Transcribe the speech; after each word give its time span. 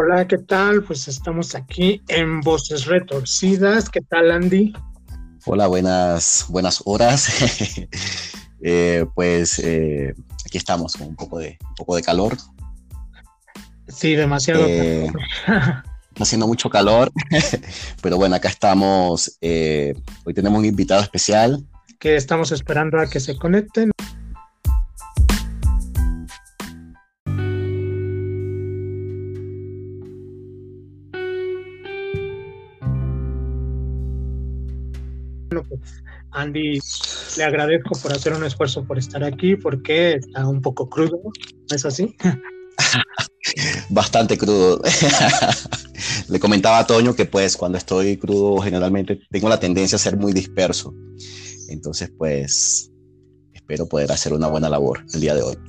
Hola, 0.00 0.28
¿qué 0.28 0.38
tal? 0.38 0.84
Pues 0.84 1.08
estamos 1.08 1.56
aquí 1.56 2.00
en 2.06 2.40
Voces 2.40 2.84
Retorcidas. 2.84 3.90
¿Qué 3.90 4.00
tal, 4.00 4.30
Andy? 4.30 4.72
Hola, 5.44 5.66
buenas, 5.66 6.46
buenas 6.48 6.82
horas. 6.84 7.28
Eh, 8.60 9.06
pues 9.14 9.60
eh, 9.60 10.12
aquí 10.44 10.58
estamos 10.58 10.94
con 10.94 11.06
un 11.06 11.14
poco 11.14 11.38
de, 11.38 11.56
un 11.60 11.74
poco 11.76 11.94
de 11.94 12.02
calor. 12.02 12.36
Sí, 13.86 14.16
demasiado 14.16 14.64
eh, 14.66 15.12
calor. 15.46 15.84
haciendo 16.18 16.48
mucho 16.48 16.68
calor, 16.68 17.12
pero 18.02 18.16
bueno, 18.16 18.34
acá 18.34 18.48
estamos. 18.48 19.38
hoy 19.40 20.34
tenemos 20.34 20.58
un 20.58 20.64
invitado 20.64 21.02
especial. 21.02 21.64
Que 22.00 22.16
estamos 22.16 22.50
esperando 22.50 22.98
a 22.98 23.08
que 23.08 23.20
se 23.20 23.36
conecten. 23.36 23.92
Andy, 36.48 36.80
le 37.36 37.44
agradezco 37.44 37.98
por 38.02 38.12
hacer 38.12 38.32
un 38.32 38.44
esfuerzo 38.44 38.84
por 38.84 38.98
estar 38.98 39.22
aquí 39.22 39.56
porque 39.56 40.14
está 40.14 40.46
un 40.48 40.62
poco 40.62 40.88
crudo, 40.88 41.20
¿no 41.22 41.76
es 41.76 41.84
así? 41.84 42.16
Bastante 43.90 44.38
crudo. 44.38 44.80
le 46.28 46.40
comentaba 46.40 46.78
a 46.78 46.86
Toño 46.86 47.14
que 47.14 47.26
pues 47.26 47.56
cuando 47.56 47.76
estoy 47.76 48.16
crudo 48.16 48.58
generalmente 48.62 49.20
tengo 49.30 49.48
la 49.48 49.60
tendencia 49.60 49.96
a 49.96 49.98
ser 49.98 50.16
muy 50.16 50.32
disperso. 50.32 50.94
Entonces 51.68 52.10
pues 52.16 52.90
espero 53.52 53.86
poder 53.86 54.10
hacer 54.10 54.32
una 54.32 54.46
buena 54.46 54.70
labor 54.70 55.04
el 55.12 55.20
día 55.20 55.34
de 55.34 55.42
hoy. 55.42 55.56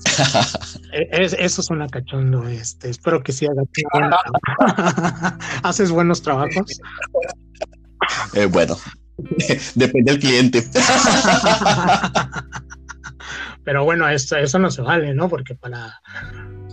E, 0.91 1.30
eso 1.38 1.61
suena 1.61 1.88
cachondo, 1.88 2.47
este, 2.47 2.89
espero 2.89 3.21
que 3.21 3.31
sí 3.31 3.45
hagas 3.45 3.67
¿Haces 5.61 5.91
buenos 5.91 6.23
trabajos? 6.23 6.81
Eh, 8.33 8.47
bueno, 8.47 8.75
Depende 9.75 10.12
del 10.12 10.20
cliente. 10.20 10.64
Pero 13.64 13.84
bueno, 13.84 14.09
eso, 14.09 14.38
eso 14.38 14.58
no 14.58 14.72
se 14.72 14.81
vale, 14.81 15.14
¿no? 15.14 15.30
Porque 15.30 15.53
para, 15.53 16.02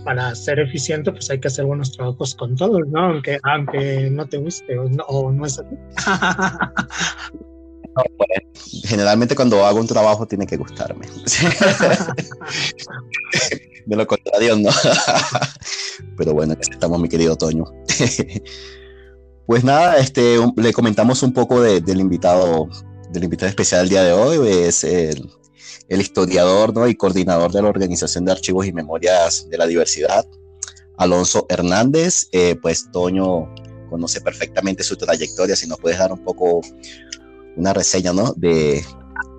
para 0.03 0.33
ser 0.33 0.59
eficiente, 0.59 1.11
pues 1.11 1.29
hay 1.29 1.39
que 1.39 1.49
hacer 1.49 1.65
buenos 1.65 1.91
trabajos 1.91 2.33
con 2.33 2.55
todos, 2.55 2.81
¿no? 2.87 2.99
Aunque, 3.01 3.37
aunque 3.43 4.09
no 4.09 4.27
te 4.27 4.37
guste 4.37 4.79
o 4.79 4.89
no, 4.89 5.03
o 5.03 5.31
no 5.31 5.45
es 5.45 5.59
así. 5.59 5.75
generalmente 8.85 9.35
cuando 9.35 9.65
hago 9.65 9.79
un 9.79 9.87
trabajo 9.87 10.27
tiene 10.27 10.45
que 10.45 10.57
gustarme. 10.57 11.07
De 13.85 13.95
lo 13.95 14.05
contrario, 14.05 14.57
no. 14.57 14.69
Pero 16.17 16.33
bueno, 16.33 16.55
estamos, 16.59 16.99
mi 16.99 17.09
querido 17.09 17.35
Toño. 17.35 17.65
Pues 19.47 19.63
nada, 19.63 19.95
este, 19.95 20.37
le 20.57 20.73
comentamos 20.73 21.23
un 21.23 21.31
poco 21.31 21.61
del 21.61 21.99
invitado, 22.01 22.67
del 23.11 23.23
invitado 23.23 23.47
especial 23.49 23.81
del 23.81 23.89
día 23.89 24.03
de 24.03 24.11
hoy, 24.11 24.45
es 24.45 24.83
el, 24.83 25.31
historiador 25.87 26.73
¿no? 26.73 26.85
y 26.85 26.95
coordinador 26.95 27.53
de 27.53 27.61
la 27.61 27.69
Organización 27.69 28.25
de 28.25 28.33
Archivos 28.33 28.67
y 28.67 28.73
Memorias 28.73 29.47
de 29.49 29.57
la 29.57 29.65
Diversidad, 29.65 30.27
Alonso 30.97 31.45
Hernández. 31.47 32.27
Eh, 32.33 32.57
pues 32.61 32.91
Toño 32.91 33.47
conoce 33.89 34.19
perfectamente 34.19 34.83
su 34.83 34.97
trayectoria, 34.97 35.55
si 35.55 35.65
nos 35.65 35.79
puedes 35.79 35.97
dar 35.97 36.11
un 36.11 36.25
poco 36.25 36.59
una 37.55 37.71
reseña 37.71 38.11
¿no? 38.11 38.33
de, 38.35 38.83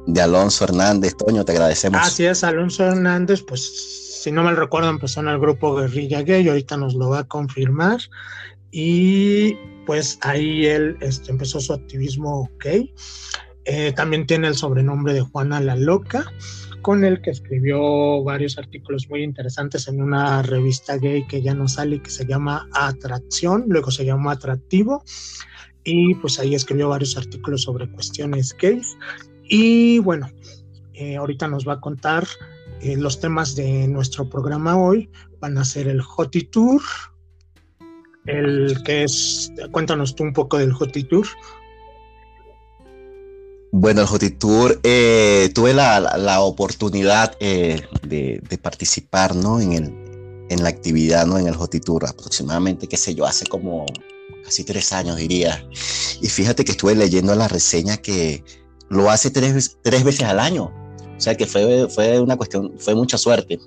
de 0.06 0.22
Alonso 0.22 0.64
Hernández. 0.64 1.18
Toño, 1.18 1.44
te 1.44 1.52
agradecemos. 1.52 2.00
Así 2.02 2.24
Alonso 2.46 2.82
Hernández, 2.82 3.42
pues 3.46 3.60
si 4.22 4.32
no 4.32 4.42
mal 4.42 4.56
recuerdo, 4.56 4.88
empezó 4.88 5.20
en 5.20 5.28
el 5.28 5.38
grupo 5.38 5.74
Guerrilla 5.74 6.22
Gay, 6.22 6.48
ahorita 6.48 6.78
nos 6.78 6.94
lo 6.94 7.10
va 7.10 7.18
a 7.20 7.24
confirmar. 7.24 8.00
Y 8.70 9.56
pues 9.88 10.18
ahí 10.20 10.66
él 10.66 10.98
este, 11.00 11.30
empezó 11.30 11.60
su 11.60 11.72
activismo 11.72 12.50
gay. 12.62 12.92
Eh, 13.64 13.94
también 13.96 14.26
tiene 14.26 14.48
el 14.48 14.54
sobrenombre 14.54 15.14
de 15.14 15.22
Juana 15.22 15.60
la 15.60 15.76
Loca, 15.76 16.30
con 16.82 17.06
el 17.06 17.22
que 17.22 17.30
escribió 17.30 18.22
varios 18.22 18.58
artículos 18.58 19.08
muy 19.08 19.22
interesantes 19.22 19.88
en 19.88 20.02
una 20.02 20.42
revista 20.42 20.98
gay 20.98 21.26
que 21.26 21.40
ya 21.40 21.54
no 21.54 21.68
sale, 21.68 22.02
que 22.02 22.10
se 22.10 22.26
llama 22.26 22.68
Atracción, 22.74 23.64
luego 23.68 23.90
se 23.90 24.04
llamó 24.04 24.30
Atractivo, 24.30 25.02
y 25.84 26.14
pues 26.16 26.38
ahí 26.38 26.54
escribió 26.54 26.90
varios 26.90 27.16
artículos 27.16 27.62
sobre 27.62 27.90
cuestiones 27.90 28.54
gays. 28.60 28.94
Y 29.44 30.00
bueno, 30.00 30.30
eh, 30.92 31.16
ahorita 31.16 31.48
nos 31.48 31.66
va 31.66 31.72
a 31.74 31.80
contar 31.80 32.26
eh, 32.82 32.98
los 32.98 33.20
temas 33.20 33.56
de 33.56 33.88
nuestro 33.88 34.28
programa 34.28 34.76
hoy. 34.76 35.08
Van 35.40 35.56
a 35.56 35.64
ser 35.64 35.88
el 35.88 36.02
Hoti 36.02 36.42
Tour, 36.42 36.82
el 38.28 38.82
que 38.84 39.04
es, 39.04 39.50
cuéntanos 39.72 40.14
tú 40.14 40.22
un 40.22 40.32
poco 40.32 40.58
del 40.58 40.72
Hoti 40.72 41.04
Tour. 41.04 41.26
Bueno, 43.72 44.02
el 44.02 44.08
Hoti 44.10 44.30
Tour, 44.30 44.80
eh, 44.82 45.50
tuve 45.54 45.74
la, 45.74 46.40
oportunidad 46.40 47.36
eh, 47.40 47.82
de, 48.02 48.58
participar 48.62 49.34
¿no? 49.34 49.60
en, 49.60 49.72
el, 49.72 49.84
en 50.50 50.62
la 50.62 50.68
actividad, 50.68 51.26
¿no? 51.26 51.38
en 51.38 51.48
el 51.48 51.54
Hoti 51.54 51.80
Tour, 51.80 52.06
aproximadamente, 52.06 52.86
qué 52.86 52.96
sé 52.96 53.14
yo, 53.14 53.26
hace 53.26 53.46
como 53.46 53.86
casi 54.44 54.64
tres 54.64 54.92
años 54.92 55.16
diría. 55.16 55.66
Y 56.20 56.28
fíjate 56.28 56.64
que 56.64 56.72
estuve 56.72 56.94
leyendo 56.94 57.34
la 57.34 57.48
reseña 57.48 57.96
que 57.96 58.44
lo 58.88 59.10
hace 59.10 59.30
tres, 59.30 59.78
tres 59.82 60.04
veces 60.04 60.22
al 60.22 60.40
año. 60.40 60.72
O 61.16 61.20
sea 61.20 61.34
que 61.34 61.46
fue, 61.46 61.88
fue 61.88 62.20
una 62.20 62.36
cuestión, 62.36 62.74
fue 62.78 62.94
mucha 62.94 63.18
suerte 63.18 63.58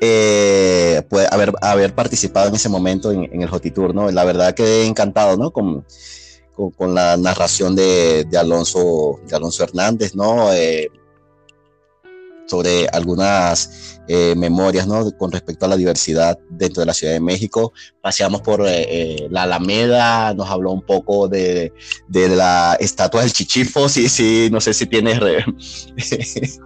eh, 0.00 1.02
pues, 1.08 1.26
haber, 1.30 1.94
participado 1.94 2.48
en 2.48 2.54
ese 2.54 2.68
momento 2.68 3.12
en, 3.12 3.42
el 3.42 3.48
Hoti 3.52 3.70
Tour, 3.70 3.94
¿no? 3.94 4.10
La 4.10 4.24
verdad 4.24 4.54
que 4.54 4.84
encantado, 4.84 5.36
¿no? 5.36 5.50
Con, 5.50 5.84
con, 6.76 6.94
la 6.94 7.16
narración 7.16 7.74
de, 7.74 8.24
de, 8.24 8.38
Alonso, 8.38 9.20
de 9.26 9.36
Alonso 9.36 9.64
Hernández, 9.64 10.14
¿no? 10.14 10.52
Eh, 10.52 10.90
sobre 12.46 12.86
algunas 12.88 13.95
eh, 14.08 14.34
memorias 14.36 14.86
¿no? 14.86 15.10
con 15.12 15.32
respecto 15.32 15.66
a 15.66 15.68
la 15.68 15.76
diversidad 15.76 16.38
dentro 16.50 16.80
de 16.80 16.86
la 16.86 16.94
Ciudad 16.94 17.12
de 17.12 17.20
México. 17.20 17.72
Paseamos 18.00 18.40
por 18.40 18.60
eh, 18.62 18.86
eh, 18.88 19.28
la 19.30 19.42
Alameda, 19.42 20.32
nos 20.34 20.48
habló 20.48 20.70
un 20.70 20.82
poco 20.82 21.26
de, 21.26 21.72
de, 22.06 22.28
la 22.28 22.76
estatua 22.78 23.22
del 23.22 23.32
Chichifo, 23.32 23.88
sí, 23.88 24.08
sí, 24.08 24.48
no 24.52 24.60
sé 24.60 24.74
si 24.74 24.86
tienes, 24.86 25.18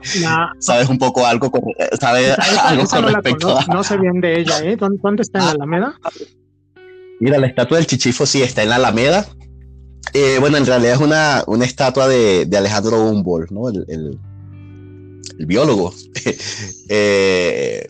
sabes 0.58 0.88
un 0.88 0.98
poco 0.98 1.26
algo, 1.26 1.50
con, 1.50 1.62
sabes 1.98 2.36
algo 2.62 2.84
con 2.84 3.04
respecto 3.04 3.58
a... 3.58 3.64
No 3.66 3.82
sé 3.84 3.96
bien 3.96 4.20
de 4.20 4.40
ella, 4.40 4.58
¿eh? 4.62 4.76
¿Dónde, 4.76 5.22
está 5.22 5.38
en 5.38 5.44
la 5.46 5.50
Alameda? 5.52 5.94
Mira, 7.20 7.38
la 7.38 7.46
estatua 7.46 7.78
del 7.78 7.86
Chichifo 7.86 8.26
sí 8.26 8.42
está 8.42 8.62
en 8.62 8.68
la 8.68 8.76
Alameda. 8.76 9.26
bueno, 10.40 10.58
en 10.58 10.66
realidad 10.66 10.94
es 10.94 11.00
una, 11.00 11.42
una 11.46 11.64
estatua 11.64 12.06
de, 12.06 12.44
de 12.44 12.56
Alejandro 12.58 13.02
Humboldt, 13.02 13.50
¿no? 13.50 13.68
el 13.68 13.84
el 13.88 14.18
biólogo. 15.46 15.94
Eh, 16.92 17.86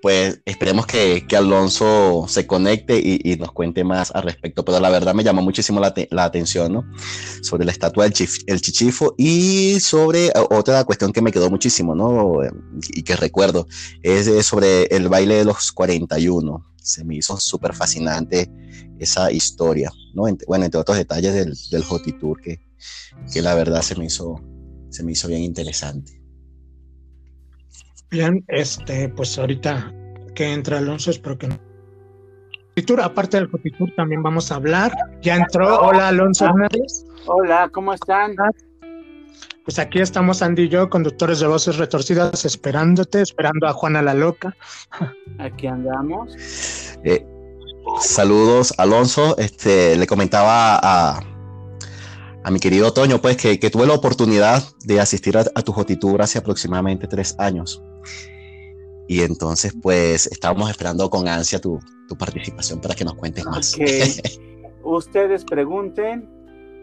pues 0.00 0.40
esperemos 0.44 0.86
que, 0.86 1.24
Alonso 1.36 2.26
se 2.28 2.46
conecte 2.46 3.00
y, 3.02 3.36
nos 3.36 3.52
cuente 3.52 3.82
más 3.82 4.12
al 4.14 4.22
respecto, 4.22 4.64
pero 4.64 4.78
la 4.80 4.90
verdad 4.90 5.14
me 5.14 5.24
llamó 5.24 5.42
muchísimo 5.42 5.80
la, 5.80 6.24
atención, 6.24 6.72
¿no? 6.72 6.84
Sobre 7.42 7.64
la 7.64 7.72
estatua 7.72 8.04
del 8.04 8.28
el 8.46 8.60
chichifo 8.60 9.14
y 9.18 9.80
sobre 9.80 10.30
otra 10.50 10.84
cuestión 10.84 11.12
que 11.12 11.22
me 11.22 11.32
quedó 11.32 11.50
muchísimo, 11.50 11.94
¿no? 11.94 12.38
Y 12.90 13.02
que 13.02 13.16
recuerdo, 13.16 13.66
es 14.02 14.46
sobre 14.46 14.84
el 14.84 15.08
baile 15.08 15.36
de 15.36 15.44
los 15.44 15.72
41. 15.72 16.64
Se 16.80 17.04
me 17.04 17.16
hizo 17.16 17.38
súper 17.40 17.74
fascinante 17.74 18.50
esa 18.98 19.32
historia, 19.32 19.90
¿no? 20.14 20.24
bueno, 20.46 20.64
entre 20.66 20.80
otros 20.80 20.96
detalles 20.96 21.34
del, 21.34 21.56
del 21.70 21.84
Hoti 21.88 22.12
Tour 22.12 22.40
que, 22.40 22.60
que 23.32 23.42
la 23.42 23.54
verdad 23.54 23.82
se 23.82 23.96
me 23.96 24.04
hizo, 24.04 24.40
se 24.90 25.02
me 25.02 25.12
hizo 25.12 25.26
bien 25.26 25.42
interesante. 25.42 26.23
Bien, 28.14 28.44
este, 28.46 29.08
pues 29.08 29.36
ahorita 29.36 29.92
que 30.36 30.52
entra 30.52 30.78
Alonso, 30.78 31.10
espero 31.10 31.36
que 31.36 31.48
no. 31.48 31.58
Aparte 33.02 33.38
del 33.38 33.50
Cotitur, 33.50 33.92
también 33.96 34.22
vamos 34.22 34.52
a 34.52 34.54
hablar. 34.54 34.92
Ya 35.20 35.34
entró. 35.34 35.80
Hola, 35.80 36.06
Alonso 36.08 36.44
Hernández. 36.44 37.06
Hola, 37.26 37.68
¿cómo 37.72 37.92
están? 37.92 38.36
Pues 39.64 39.80
aquí 39.80 39.98
estamos 39.98 40.42
Andy 40.42 40.62
y 40.62 40.68
yo, 40.68 40.88
conductores 40.88 41.40
de 41.40 41.48
voces 41.48 41.76
retorcidas, 41.76 42.44
esperándote, 42.44 43.20
esperando 43.20 43.66
a 43.66 43.72
Juana 43.72 44.00
la 44.00 44.14
Loca. 44.14 44.56
Aquí 45.40 45.66
andamos. 45.66 46.36
Eh, 47.02 47.26
saludos, 48.00 48.74
Alonso. 48.78 49.36
Este, 49.38 49.96
le 49.96 50.06
comentaba 50.06 50.78
a, 50.80 51.20
a 52.44 52.50
mi 52.52 52.60
querido 52.60 52.92
Toño, 52.92 53.20
pues 53.20 53.36
que, 53.38 53.58
tuve 53.58 53.88
la 53.88 53.94
oportunidad 53.94 54.62
de 54.84 55.00
asistir 55.00 55.36
a, 55.36 55.44
tu 55.44 55.72
Jotitur 55.72 56.22
hace 56.22 56.38
aproximadamente 56.38 57.08
tres 57.08 57.34
años. 57.40 57.82
Y 59.08 59.20
entonces, 59.20 59.74
pues, 59.82 60.26
estábamos 60.26 60.70
esperando 60.70 61.10
con 61.10 61.28
ansia 61.28 61.60
tu, 61.60 61.78
participación 62.18 62.80
para 62.80 62.94
que 62.94 63.04
nos 63.04 63.14
cuentes 63.14 63.44
más. 63.44 63.76
Ustedes 64.84 65.44
pregunten, 65.44 66.30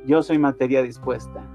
yo 0.06 0.22
soy 0.22 0.38
materia 0.38 0.82
dispuesta. 0.82 1.50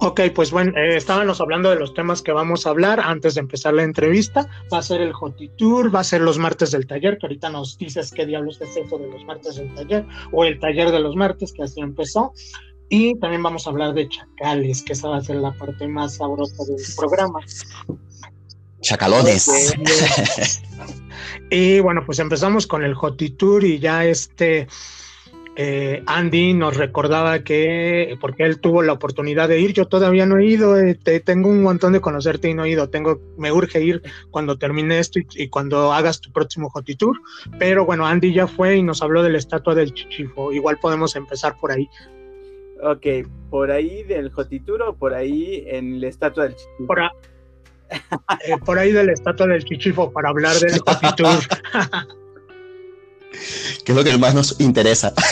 Ok, 0.00 0.20
pues 0.32 0.52
bueno, 0.52 0.72
eh, 0.76 0.96
estábamos 0.96 1.40
hablando 1.40 1.70
de 1.70 1.76
los 1.76 1.92
temas 1.92 2.22
que 2.22 2.30
vamos 2.30 2.66
a 2.66 2.70
hablar 2.70 3.00
antes 3.00 3.34
de 3.34 3.40
empezar 3.40 3.74
la 3.74 3.82
entrevista. 3.82 4.46
Va 4.72 4.78
a 4.78 4.82
ser 4.82 5.00
el 5.00 5.12
Hoti 5.18 5.48
Tour, 5.56 5.92
va 5.92 6.00
a 6.00 6.04
ser 6.04 6.20
los 6.20 6.38
martes 6.38 6.70
del 6.70 6.86
taller, 6.86 7.18
que 7.18 7.26
ahorita 7.26 7.50
nos 7.50 7.76
dices 7.78 8.12
qué 8.12 8.24
diablos 8.24 8.60
es 8.60 8.76
eso 8.76 8.96
de 8.96 9.10
los 9.10 9.24
martes 9.24 9.56
del 9.56 9.74
taller, 9.74 10.06
o 10.30 10.44
el 10.44 10.60
taller 10.60 10.92
de 10.92 11.00
los 11.00 11.16
martes, 11.16 11.52
que 11.52 11.64
así 11.64 11.80
empezó. 11.80 12.32
Y 12.88 13.18
también 13.18 13.42
vamos 13.42 13.66
a 13.66 13.70
hablar 13.70 13.92
de 13.92 14.08
chacales, 14.08 14.82
que 14.82 14.92
esa 14.92 15.08
va 15.08 15.16
a 15.16 15.20
ser 15.20 15.36
la 15.36 15.52
parte 15.52 15.88
más 15.88 16.16
sabrosa 16.16 16.64
del 16.64 16.76
programa. 16.96 17.40
Chacalones. 18.80 19.50
y 21.50 21.80
bueno, 21.80 22.02
pues 22.06 22.18
empezamos 22.18 22.66
con 22.66 22.84
el 22.84 22.94
Hoti 22.98 23.30
Tour 23.30 23.64
y 23.64 23.78
ya 23.78 24.04
este 24.04 24.68
eh, 25.60 26.04
Andy 26.06 26.54
nos 26.54 26.76
recordaba 26.76 27.40
que, 27.40 28.16
porque 28.20 28.44
él 28.44 28.60
tuvo 28.60 28.80
la 28.84 28.92
oportunidad 28.92 29.48
de 29.48 29.58
ir, 29.58 29.72
yo 29.72 29.88
todavía 29.88 30.24
no 30.24 30.38
he 30.38 30.46
ido, 30.46 30.78
eh, 30.78 30.94
tengo 31.24 31.48
un 31.48 31.64
montón 31.64 31.92
de 31.92 32.00
conocerte 32.00 32.48
y 32.48 32.54
no 32.54 32.64
he 32.64 32.70
ido, 32.70 32.90
tengo, 32.90 33.20
me 33.36 33.50
urge 33.50 33.82
ir 33.82 34.00
cuando 34.30 34.56
termine 34.56 35.00
esto 35.00 35.18
y, 35.18 35.48
cuando 35.48 35.92
hagas 35.92 36.20
tu 36.20 36.30
próximo 36.30 36.70
Hoti 36.72 36.94
Tour, 36.94 37.18
pero 37.58 37.84
bueno, 37.84 38.06
Andy 38.06 38.32
ya 38.32 38.46
fue 38.46 38.76
y 38.76 38.84
nos 38.84 39.02
habló 39.02 39.20
de 39.24 39.30
la 39.30 39.38
estatua 39.38 39.74
del 39.74 39.92
Chichifo, 39.92 40.52
igual 40.52 40.78
podemos 40.80 41.16
empezar 41.16 41.56
por 41.60 41.72
ahí. 41.72 41.88
Ok, 42.80 43.26
por 43.50 43.72
ahí 43.72 44.04
del 44.04 44.30
Hoti 44.32 44.60
Tour 44.60 44.82
o 44.82 44.94
por 44.94 45.12
ahí 45.12 45.64
en 45.66 46.00
la 46.00 46.06
estatua 46.06 46.44
del 46.44 46.54
Chichifo. 46.54 46.86
Por, 46.86 47.00
eh, 47.90 48.56
por 48.64 48.78
ahí 48.78 48.92
de 48.92 49.04
la 49.04 49.12
estatua 49.12 49.46
del 49.46 49.62
Chichifo 49.64 50.10
para 50.12 50.30
hablar 50.30 50.56
del 50.56 50.80
Hoti 50.84 51.16
Tour. 51.16 51.38
¿Qué 53.84 53.92
es 53.92 53.96
lo 53.96 54.02
que 54.04 54.16
más 54.18 54.34
nos 54.34 54.60
interesa? 54.60 55.14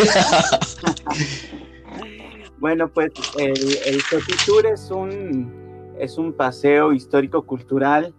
bueno, 2.58 2.88
pues 2.88 3.12
el, 3.38 3.78
el 3.86 4.02
Tour 4.44 4.66
es 4.66 4.90
un, 4.90 5.94
es 5.98 6.18
un 6.18 6.32
paseo 6.32 6.92
histórico-cultural, 6.92 8.12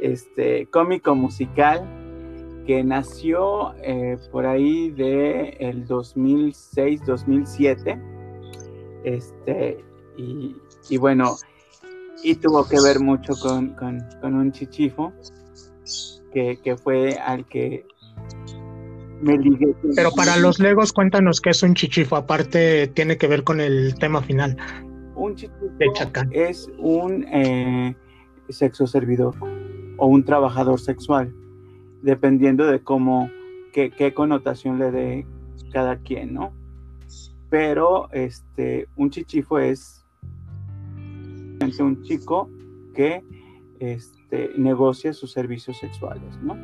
este, 0.00 0.66
cómico-musical, 0.66 1.88
que 2.66 2.82
nació 2.82 3.74
eh, 3.82 4.16
por 4.32 4.46
ahí 4.46 4.90
de 4.90 5.50
el 5.60 5.86
2006-2007. 5.86 8.00
Este, 9.04 9.84
y, 10.16 10.56
y, 10.88 10.96
bueno, 10.96 11.36
y 12.22 12.34
tuvo 12.36 12.66
que 12.66 12.80
ver 12.80 13.00
mucho 13.00 13.34
con, 13.40 13.74
con, 13.74 14.04
con 14.20 14.34
un 14.34 14.52
chichifo, 14.52 15.12
que, 16.32 16.58
que, 16.62 16.76
fue 16.76 17.18
al 17.18 17.46
que 17.46 17.86
pero 19.94 20.10
para 20.12 20.36
los 20.36 20.58
Legos, 20.58 20.92
cuéntanos 20.92 21.40
qué 21.40 21.50
es 21.50 21.62
un 21.62 21.74
chichifo. 21.74 22.16
Aparte, 22.16 22.88
tiene 22.88 23.16
que 23.16 23.26
ver 23.26 23.44
con 23.44 23.60
el 23.60 23.94
tema 23.98 24.22
final. 24.22 24.56
Un 25.14 25.34
chichifo 25.34 25.64
es 26.32 26.68
un 26.78 27.24
eh, 27.32 27.96
sexo 28.48 28.86
servidor 28.86 29.34
o 29.96 30.06
un 30.06 30.24
trabajador 30.24 30.80
sexual, 30.80 31.34
dependiendo 32.02 32.66
de 32.66 32.80
cómo, 32.80 33.30
qué, 33.72 34.12
connotación 34.14 34.78
le 34.78 34.90
dé 34.90 35.26
cada 35.72 35.96
quien, 35.98 36.34
¿no? 36.34 36.52
Pero 37.48 38.10
este, 38.12 38.88
un 38.96 39.10
chichifo 39.10 39.58
es 39.58 40.03
un 41.82 42.02
chico 42.02 42.50
que 42.94 43.22
este, 43.80 44.50
negocia 44.56 45.12
sus 45.12 45.32
servicios 45.32 45.78
sexuales, 45.78 46.36
¿no? 46.42 46.56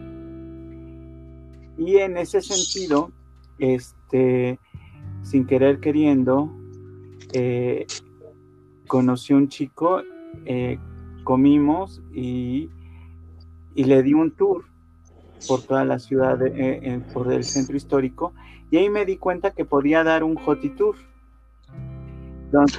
Y 1.78 1.96
en 1.96 2.16
ese 2.16 2.40
sentido, 2.40 3.10
este, 3.58 4.58
sin 5.22 5.46
querer 5.46 5.80
queriendo, 5.80 6.50
eh, 7.32 7.86
conocí 8.86 9.32
a 9.32 9.36
un 9.36 9.48
chico, 9.48 10.02
eh, 10.44 10.78
comimos 11.24 12.02
y, 12.12 12.68
le 13.74 14.02
di 14.02 14.12
un 14.12 14.30
tour 14.32 14.64
por 15.48 15.62
toda 15.62 15.86
la 15.86 15.98
ciudad, 15.98 16.38
eh, 16.42 17.02
por 17.14 17.32
el 17.32 17.44
centro 17.44 17.76
histórico, 17.76 18.34
y 18.70 18.76
ahí 18.76 18.90
me 18.90 19.06
di 19.06 19.16
cuenta 19.16 19.52
que 19.52 19.64
podía 19.64 20.04
dar 20.04 20.22
un 20.22 20.38
hoti 20.44 20.68
tour 20.70 20.96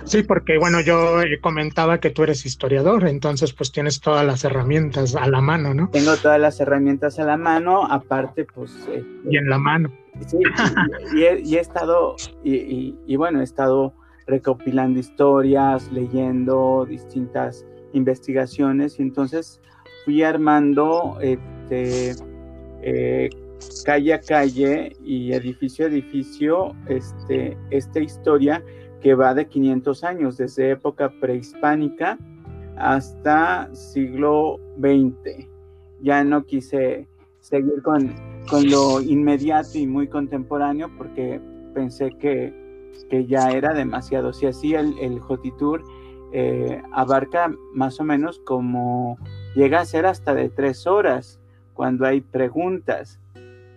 Sí, 0.04 0.24
porque 0.24 0.58
bueno, 0.58 0.82
yo 0.82 1.20
comentaba 1.42 2.00
que 2.00 2.10
tú 2.10 2.24
eres 2.24 2.46
historiador, 2.46 3.08
entonces 3.08 3.54
pues 3.54 3.72
tienes 3.72 4.00
todas 4.02 4.26
las 4.26 4.44
herramientas 4.44 5.16
a 5.16 5.28
la 5.28 5.42
mano, 5.42 5.74
¿no? 5.74 5.90
Tengo 5.90 6.16
todas 6.18 6.40
las 6.40 6.60
herramientas 6.60 7.20
a 7.20 7.26
la 7.26 7.38
mano, 7.38 7.86
aparte 7.86 8.46
pues... 8.46 8.76
Este, 8.92 9.06
y 9.30 9.38
en 9.38 9.50
la 9.50 9.58
mano. 9.58 9.92
Sí, 10.28 10.38
y, 11.16 11.24
he, 11.24 11.60
estado, 11.60 12.16
y, 12.44 13.16
bueno, 13.16 13.40
he 13.40 13.44
estado 13.44 13.94
recopilando 14.28 15.00
historias, 15.00 15.90
leyendo 15.92 16.86
distintas 16.88 17.66
investigaciones, 17.94 19.00
y 19.00 19.04
entonces 19.04 19.62
fui 20.04 20.22
armando 20.24 21.18
este, 21.22 22.16
eh, 22.82 23.30
calle 23.86 24.14
a 24.14 24.20
calle 24.20 24.96
y 25.04 25.34
edificio 25.34 25.86
a 25.86 25.90
edificio 25.90 26.76
este, 26.88 27.58
esta 27.70 28.00
historia 28.00 28.64
que 29.02 29.16
va 29.16 29.34
de 29.34 29.48
500 29.48 30.04
años, 30.04 30.38
desde 30.38 30.72
época 30.72 31.12
prehispánica 31.20 32.18
hasta 32.78 33.74
siglo 33.74 34.60
XX. 34.80 35.48
Ya 36.02 36.24
no 36.24 36.46
quise 36.46 37.08
seguir 37.40 37.82
con, 37.84 38.14
con 38.50 38.70
lo 38.70 39.02
inmediato 39.02 39.78
y 39.78 39.88
muy 39.88 40.08
contemporáneo 40.08 40.90
porque 40.98 41.42
pensé 41.74 42.12
que, 42.20 42.54
que 43.10 43.26
ya 43.26 43.52
era 43.52 43.74
demasiado. 43.74 44.34
Si 44.34 44.46
así 44.46 44.74
el, 44.74 44.98
el 45.00 45.20
Jotitour 45.20 45.84
eh, 46.34 46.82
abarca 46.94 47.54
más 47.74 48.00
o 48.00 48.04
menos 48.04 48.40
como 48.40 49.18
llega 49.54 49.82
a 49.82 49.86
ser 49.86 50.06
hasta 50.06 50.34
de 50.34 50.50
tres 50.50 50.88
horas 50.88 51.40
cuando 51.74 52.06
hay 52.06 52.22
preguntas. 52.22 53.20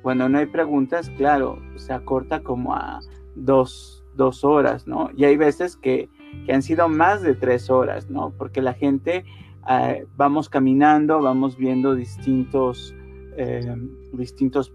Cuando 0.02 0.28
no 0.28 0.38
hay 0.38 0.46
preguntas, 0.46 1.10
claro, 1.16 1.58
se 1.76 1.92
acorta 1.92 2.42
como 2.42 2.74
a 2.74 3.00
dos, 3.34 3.93
dos 4.16 4.44
horas, 4.44 4.86
¿no? 4.86 5.10
Y 5.16 5.24
hay 5.24 5.36
veces 5.36 5.76
que, 5.76 6.08
han 6.52 6.62
sido 6.62 6.88
más 6.88 7.22
de 7.22 7.34
tres 7.34 7.70
horas, 7.70 8.10
¿no? 8.10 8.32
Porque 8.36 8.60
la 8.60 8.74
gente, 8.74 9.24
eh, 9.70 10.06
vamos 10.16 10.48
caminando, 10.48 11.22
vamos 11.22 11.56
viendo 11.56 11.94
distintos, 11.94 12.92
eh, 13.36 13.76
distintos 14.12 14.72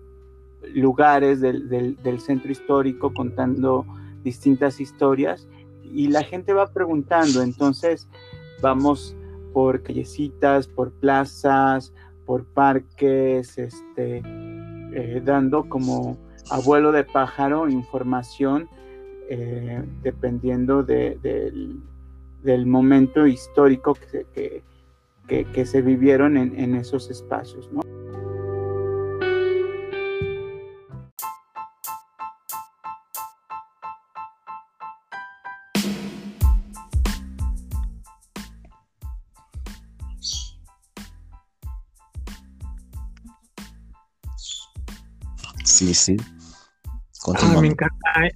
lugares 0.74 1.42
del, 1.42 2.20
centro 2.20 2.52
histórico 2.52 3.14
contando 3.14 3.86
distintas 4.24 4.80
historias 4.80 5.48
y 5.84 6.08
la 6.08 6.24
gente 6.24 6.54
va 6.54 6.68
preguntando, 6.68 7.42
entonces 7.42 8.08
vamos 8.62 9.16
por 9.54 9.82
callecitas, 9.82 10.68
por 10.68 10.92
plazas, 10.92 11.94
por 12.26 12.46
parques, 12.46 13.58
este, 13.58 14.22
eh, 14.94 15.22
dando 15.26 15.68
como 15.68 16.18
abuelo 16.50 16.92
de 16.92 17.04
pájaro 17.04 17.70
información 17.70 18.70
eh, 19.32 19.84
dependiendo 20.02 20.82
del, 20.82 21.84
momento 22.66 23.28
histórico 23.28 23.94
que, 23.94 24.64
que, 25.28 25.66
se 25.66 25.84
vivieron 25.84 26.36
en, 26.36 26.74
esos 26.76 27.12
espacios. 27.12 27.70
¿no? 27.72 27.82
Sí, 45.64 45.94
sí. 45.94 46.18
Ah, 47.36 47.62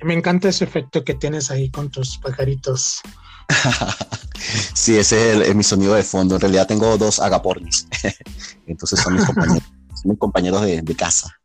me, 0.04 0.14
encanta, 0.14 0.50
ese 0.50 0.64
efecto 0.64 1.04
que 1.04 1.14
tienes 1.14 1.52
ahí 1.52 1.70
con 1.70 1.90
tus 1.90 2.18
pajaritos. 2.18 3.02
sí, 4.74 4.98
ese 4.98 5.50
es, 5.50 5.56
mi 5.56 5.64
sonido 5.64 5.94
de 5.94 6.04
fondo. 6.04 6.36
En 6.36 6.42
realidad 6.42 6.68
tengo 6.68 6.98
dos 6.98 7.20
agapornis. 7.20 7.88
Entonces 8.68 9.00
son 9.00 9.16
mis 9.16 9.26
compañeros, 9.26 9.64
mis 10.04 10.18
compañeros 10.18 10.62
de, 10.62 10.96
casa. 10.96 11.36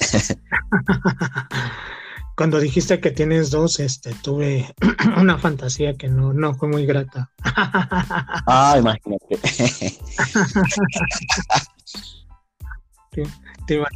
Cuando 2.36 2.60
dijiste 2.60 3.00
que 3.00 3.10
tienes 3.10 3.50
dos, 3.50 3.80
este, 3.80 4.12
tuve 4.14 4.74
una 5.16 5.38
fantasía 5.38 5.94
que 5.94 6.08
no, 6.08 6.32
no 6.32 6.54
fue 6.54 6.68
muy 6.68 6.84
grata. 6.84 7.30
ah, 8.46 8.76
imagínate. 8.78 9.38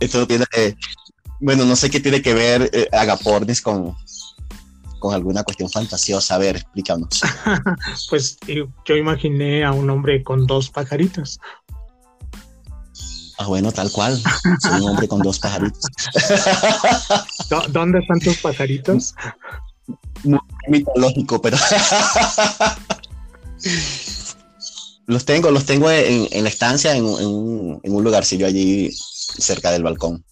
Esto 0.00 0.26
tiene, 0.26 0.46
bueno, 1.40 1.64
no 1.64 1.74
sé 1.76 1.90
qué 1.90 2.00
tiene 2.00 2.22
que 2.22 2.34
ver 2.34 2.70
eh, 2.72 2.88
Agapornis 2.92 3.62
con, 3.62 3.96
con 4.98 5.14
alguna 5.14 5.42
cuestión 5.42 5.70
fantasiosa. 5.70 6.36
A 6.36 6.38
ver, 6.38 6.56
explícanos. 6.56 7.20
pues 8.10 8.38
yo 8.46 8.96
imaginé 8.96 9.64
a 9.64 9.72
un 9.72 9.90
hombre 9.90 10.22
con 10.22 10.46
dos 10.46 10.70
pajaritos. 10.70 11.40
Ah, 13.38 13.46
bueno, 13.46 13.72
tal 13.72 13.90
cual. 13.90 14.22
Soy 14.60 14.80
un 14.82 14.90
hombre 14.90 15.08
con 15.08 15.22
dos 15.22 15.38
pajaritos. 15.38 15.82
¿Dónde 17.70 18.00
están 18.00 18.20
tus 18.20 18.36
pajaritos? 18.36 19.14
Muy 20.22 20.38
mitológico, 20.68 21.40
pero. 21.40 21.56
Los 25.06 25.24
tengo, 25.24 25.50
los 25.50 25.64
tengo 25.66 25.90
en, 25.90 26.28
la 26.44 26.48
estancia, 26.48 26.94
en, 26.94 27.04
un, 27.04 27.80
en 27.82 27.92
un 27.92 28.04
lugarcillo 28.04 28.46
allí 28.46 28.92
cerca 28.92 29.72
del 29.72 29.82
balcón. 29.82 30.24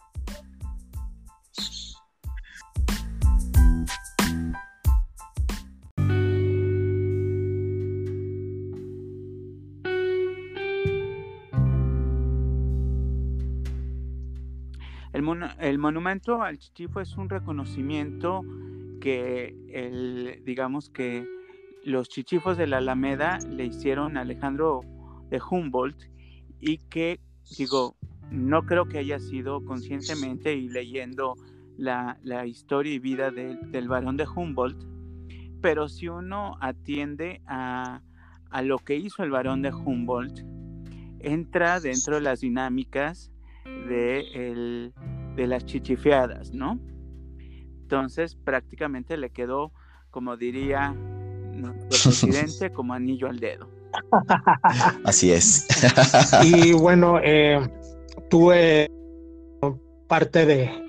El, 15.79 15.83
monumento 15.83 16.43
al 16.43 16.59
Chichifo 16.59 17.01
es 17.01 17.17
un 17.17 17.29
reconocimiento 17.29 18.43
que 19.01 19.55
digamos 20.45 20.91
que 20.91 21.25
los 21.85 22.09
chichifos 22.09 22.59
de 22.59 22.67
la 22.67 22.79
Alameda 22.79 23.39
le 23.49 23.67
hicieron 23.67 24.17
a 24.17 24.23
Alejandro 24.23 24.81
de 25.31 25.41
Humboldt 25.41 26.11
y 26.59 26.79
que, 26.79 27.21
digo, 27.57 27.95
no 28.33 28.67
creo 28.67 28.87
que 28.87 28.99
haya 28.99 29.21
sido 29.21 29.65
conscientemente 29.65 30.53
y 30.53 30.69
leyendo 30.69 31.37
la, 31.77 32.19
historia 32.45 32.95
y 32.95 32.99
vida 32.99 33.31
del 33.31 33.87
varón 33.87 34.17
de 34.17 34.27
Humboldt, 34.27 34.85
pero 35.61 35.89
si 35.89 36.09
uno 36.09 36.59
atiende 36.61 37.41
a, 37.47 38.03
lo 38.65 38.79
que 38.79 38.97
hizo 38.97 39.23
el 39.23 39.31
varón 39.31 39.63
de 39.63 39.73
Humboldt, 39.73 40.41
entra 41.21 41.79
dentro 41.79 42.17
de 42.17 42.23
las 42.23 42.41
dinámicas 42.41 43.31
de, 43.65 44.93
de 45.39 45.47
las 45.47 45.65
chichifeadas, 45.65 46.53
¿no? 46.53 46.81
Entonces 47.83 48.35
prácticamente 48.35 49.17
le 49.17 49.31
quedó, 49.31 49.73
como 50.11 50.37
diría 50.37 50.93
nuestro 50.93 51.89
presidente, 51.89 52.73
como 52.75 52.93
anillo 52.93 53.29
al 53.29 53.39
dedo. 53.39 53.71
Así 55.05 55.31
es. 55.31 55.67
y 56.45 56.73
bueno, 56.73 57.21
eh, 57.23 57.61
tú 58.29 58.51
eh, 58.53 58.91
parte 60.09 60.45
de 60.45 60.89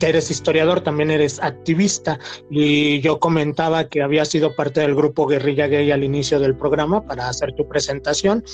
que 0.00 0.08
eres 0.08 0.30
historiador, 0.30 0.82
también 0.82 1.10
eres 1.10 1.40
activista 1.40 2.18
y 2.50 3.00
yo 3.00 3.18
comentaba 3.18 3.88
que 3.88 4.02
había 4.02 4.24
sido 4.26 4.54
parte 4.54 4.80
del 4.80 4.94
grupo 4.94 5.26
Guerrilla 5.26 5.68
Gay 5.68 5.90
al 5.90 6.04
inicio 6.04 6.38
del 6.38 6.54
programa 6.54 7.06
para 7.06 7.30
hacer 7.30 7.54
tu 7.54 7.66
presentación 7.66 8.44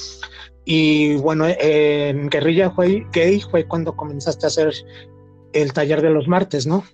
y 0.65 1.17
bueno, 1.17 1.47
en 1.49 2.29
Guerrilla 2.29 2.73
Gay 3.13 3.41
fue 3.41 3.67
cuando 3.67 3.97
comenzaste 3.97 4.47
a 4.47 4.49
hacer 4.49 4.73
el 5.53 5.73
taller 5.73 6.03
de 6.03 6.11
los 6.11 6.29
martes, 6.29 6.67
¿no? 6.67 6.85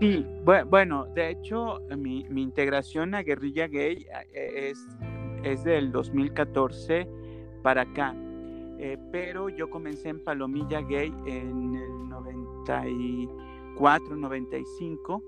Sí, 0.00 0.26
bueno, 0.44 1.06
de 1.14 1.30
hecho, 1.30 1.80
mi, 1.96 2.26
integración 2.36 3.14
a 3.14 3.22
Guerrilla 3.22 3.68
Gay 3.68 4.06
eh, 4.32 4.70
es, 4.70 4.78
es 5.42 5.64
del 5.64 5.90
2014 5.92 7.08
para 7.62 7.82
acá. 7.82 8.14
Eh, 8.78 8.96
pero 9.10 9.48
yo 9.48 9.70
comencé 9.70 10.10
en 10.10 10.22
Palomilla 10.22 10.82
Gay 10.82 11.12
en 11.26 11.74
el 11.74 12.08
94, 12.08 14.16
95 14.16 15.22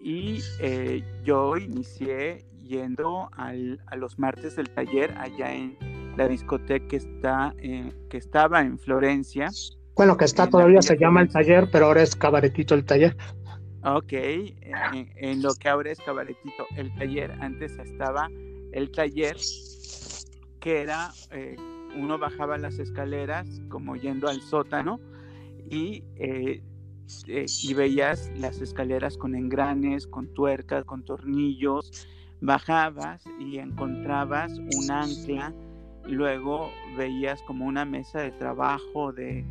y 0.00 0.40
eh, 0.60 1.04
yo 1.22 1.56
inicié 1.56 2.44
yendo 2.64 3.28
al, 3.32 3.80
a 3.86 3.96
los 3.96 4.18
martes 4.18 4.56
del 4.56 4.68
taller 4.70 5.14
allá 5.16 5.54
en 5.54 5.76
la 6.16 6.26
discoteca 6.26 6.88
que, 6.88 6.96
está, 6.96 7.54
que 7.58 8.16
estaba 8.16 8.62
en 8.62 8.78
Florencia. 8.78 9.50
Bueno, 9.94 10.16
que 10.16 10.24
está 10.24 10.48
todavía 10.48 10.80
se 10.82 10.96
llama 10.96 11.20
el 11.20 11.28
taller, 11.28 11.68
pero 11.70 11.86
ahora 11.86 12.02
es 12.02 12.16
cabaretito 12.16 12.74
el 12.74 12.84
taller. 12.84 13.16
Ok, 13.84 14.12
en, 14.12 15.42
lo 15.42 15.54
que 15.54 15.68
ahora 15.68 15.90
es 15.90 15.98
cabaretito 15.98 16.66
el 16.76 16.94
taller, 16.94 17.32
antes 17.40 17.78
estaba 17.78 18.28
el 18.72 18.90
taller 18.92 19.36
que 20.60 20.80
era 20.80 21.10
eh, 21.32 21.56
uno 21.96 22.16
bajaba 22.16 22.56
las 22.58 22.78
escaleras 22.78 23.48
como 23.68 23.96
yendo 23.96 24.28
al 24.28 24.40
sótano 24.40 25.00
y, 25.68 26.04
eh, 26.16 26.62
eh, 27.26 27.46
y 27.62 27.74
veías 27.74 28.30
las 28.36 28.60
escaleras 28.60 29.16
con 29.16 29.34
engranes, 29.34 30.06
con 30.06 30.32
tuercas, 30.32 30.84
con 30.84 31.04
tornillos, 31.04 32.06
bajabas 32.40 33.24
y 33.40 33.58
encontrabas 33.58 34.52
un 34.52 34.90
ancla, 34.90 35.52
luego 36.06 36.70
veías 36.96 37.42
como 37.42 37.66
una 37.66 37.84
mesa 37.84 38.20
de 38.20 38.30
trabajo 38.30 39.12
de, 39.12 39.44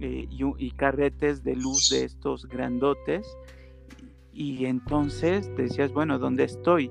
eh, 0.00 0.26
y, 0.30 0.70
carretes 0.72 1.44
de 1.44 1.56
luz 1.56 1.90
de 1.90 2.04
estos 2.04 2.46
grandotes 2.46 3.26
y 4.32 4.64
entonces 4.64 5.50
decías, 5.56 5.92
bueno, 5.92 6.18
¿dónde 6.18 6.44
estoy? 6.44 6.90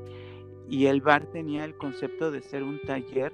y 0.71 0.85
el 0.85 1.01
bar 1.01 1.25
tenía 1.25 1.65
el 1.65 1.75
concepto 1.75 2.31
de 2.31 2.41
ser 2.41 2.63
un 2.63 2.79
taller 2.87 3.33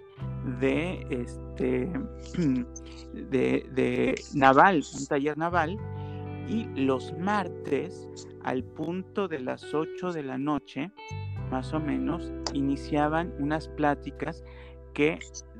de 0.59 1.05
este 1.11 1.87
de, 3.13 4.15
naval, 4.33 4.83
un 4.99 5.05
taller 5.05 5.37
naval 5.37 5.77
y 6.49 6.65
los 6.81 7.13
martes 7.19 8.09
al 8.43 8.63
punto 8.63 9.27
de 9.27 9.39
las 9.39 9.71
8 9.71 10.13
de 10.13 10.23
la 10.23 10.39
noche, 10.39 10.91
más 11.51 11.73
o 11.73 11.79
menos, 11.79 12.31
iniciaban 12.53 13.31
unas 13.37 13.67
pláticas 13.67 14.43
que 14.97 15.19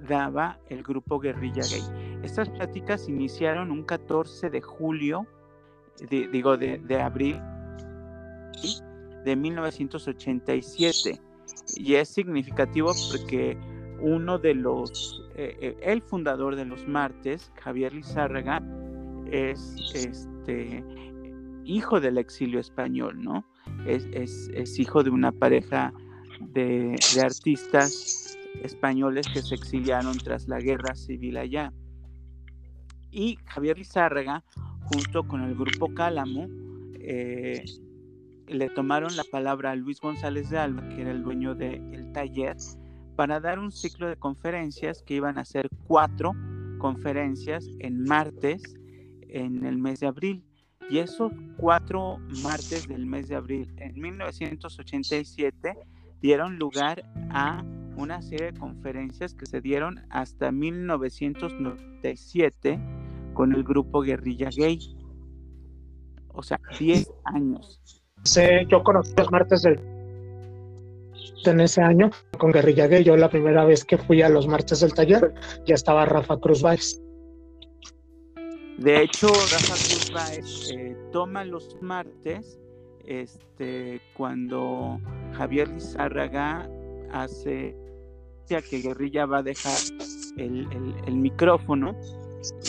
daba 0.09 0.59
el 0.67 0.81
grupo 0.81 1.19
Guerrilla 1.19 1.61
Gay. 1.61 1.83
Estas 2.23 2.49
pláticas 2.49 3.07
iniciaron 3.07 3.69
un 3.69 3.83
14 3.83 4.49
de 4.49 4.61
julio, 4.61 5.27
digo, 6.09 6.57
de, 6.57 6.79
de 6.79 6.99
abril 6.99 7.39
de 9.23 9.35
1987 9.35 11.21
y 11.75 11.93
es 11.93 12.09
significativo 12.09 12.91
porque 13.11 13.55
uno 13.99 14.39
de 14.39 14.55
los, 14.55 15.23
eh, 15.35 15.55
eh, 15.61 15.77
el 15.83 16.01
fundador 16.01 16.55
de 16.55 16.65
los 16.65 16.87
martes, 16.87 17.51
Javier 17.61 17.93
Lizárraga, 17.93 18.63
es 19.31 19.75
este 19.93 20.83
hijo 21.63 21.99
del 21.99 22.17
exilio 22.17 22.59
español, 22.59 23.21
¿no? 23.21 23.45
Es, 23.85 24.79
hijo 24.79 25.03
de 25.03 25.11
una 25.11 25.31
pareja 25.31 25.93
de, 26.39 26.95
artistas 27.21 28.35
españoles 28.63 29.27
que 29.27 29.41
se 29.41 29.55
exiliaron 29.55 30.17
tras 30.17 30.47
la 30.47 30.59
guerra 30.59 30.95
civil 30.95 31.37
allá. 31.37 31.73
Y 33.11 33.37
Javier 33.45 33.77
Lizárraga, 33.77 34.43
junto 34.83 35.27
con 35.27 35.41
el 35.43 35.55
grupo 35.55 35.93
Cálamo, 35.93 36.47
eh, 36.99 37.63
le 38.47 38.69
tomaron 38.69 39.15
la 39.15 39.23
palabra 39.23 39.71
a 39.71 39.75
Luis 39.75 39.99
González 39.99 40.49
de 40.49 40.57
Alba, 40.57 40.87
que 40.89 41.01
era 41.01 41.11
el 41.11 41.23
dueño 41.23 41.55
del 41.55 42.11
taller, 42.13 42.55
para 43.15 43.39
dar 43.39 43.59
un 43.59 43.71
ciclo 43.71 44.07
de 44.07 44.15
conferencias 44.15 45.01
que 45.03 45.15
iban 45.15 45.37
a 45.37 45.45
ser 45.45 45.69
cuatro 45.87 46.33
conferencias 46.77 47.67
en 47.79 48.03
martes 48.03 48.61
en 49.21 49.65
el 49.65 49.77
mes 49.77 49.99
de 49.99 50.07
abril. 50.07 50.43
Y 50.89 50.99
esos 50.99 51.31
cuatro 51.57 52.19
martes 52.43 52.87
del 52.87 53.05
mes 53.05 53.27
de 53.27 53.35
abril 53.35 53.73
en 53.77 53.99
1987 53.99 55.75
dieron 56.21 56.57
lugar 56.57 57.03
a 57.29 57.63
una 57.97 58.21
serie 58.21 58.53
de 58.53 58.59
conferencias 58.59 59.33
que 59.33 59.45
se 59.45 59.59
dieron 59.59 60.05
hasta 60.09 60.49
1997 60.51 62.79
con 63.33 63.53
el 63.53 63.63
grupo 63.63 64.01
Guerrilla 64.01 64.49
Gay. 64.55 64.79
O 66.29 66.43
sea, 66.43 66.61
10 66.79 67.11
años 67.25 67.81
yo 68.67 68.83
conocí 68.83 69.13
los 69.17 69.31
martes 69.31 69.61
del 69.61 69.79
en 71.45 71.61
ese 71.61 71.81
año 71.81 72.09
con 72.37 72.51
Guerrilla 72.51 72.87
Gay. 72.87 73.05
Yo 73.05 73.15
la 73.15 73.29
primera 73.29 73.63
vez 73.63 73.85
que 73.85 73.97
fui 73.97 74.21
a 74.21 74.27
los 74.27 74.47
martes 74.47 74.81
del 74.81 74.93
taller 74.93 75.33
ya 75.65 75.75
estaba 75.75 76.05
Rafa 76.05 76.37
Cruz 76.37 76.61
Báez. 76.61 77.01
De 78.77 79.01
hecho, 79.01 79.27
Rafa 79.27 79.75
Cruz 79.75 80.11
Báez 80.13 80.71
eh, 80.71 80.97
toma 81.13 81.45
los 81.45 81.77
martes 81.81 82.59
este, 83.05 84.01
cuando 84.17 84.99
Javier 85.37 85.69
Lizárraga 85.69 86.69
hace 87.13 87.77
que 88.47 88.81
Guerrilla 88.81 89.25
va 89.25 89.39
a 89.39 89.43
dejar 89.43 89.77
el, 90.37 90.67
el 91.05 91.15
micrófono 91.15 91.95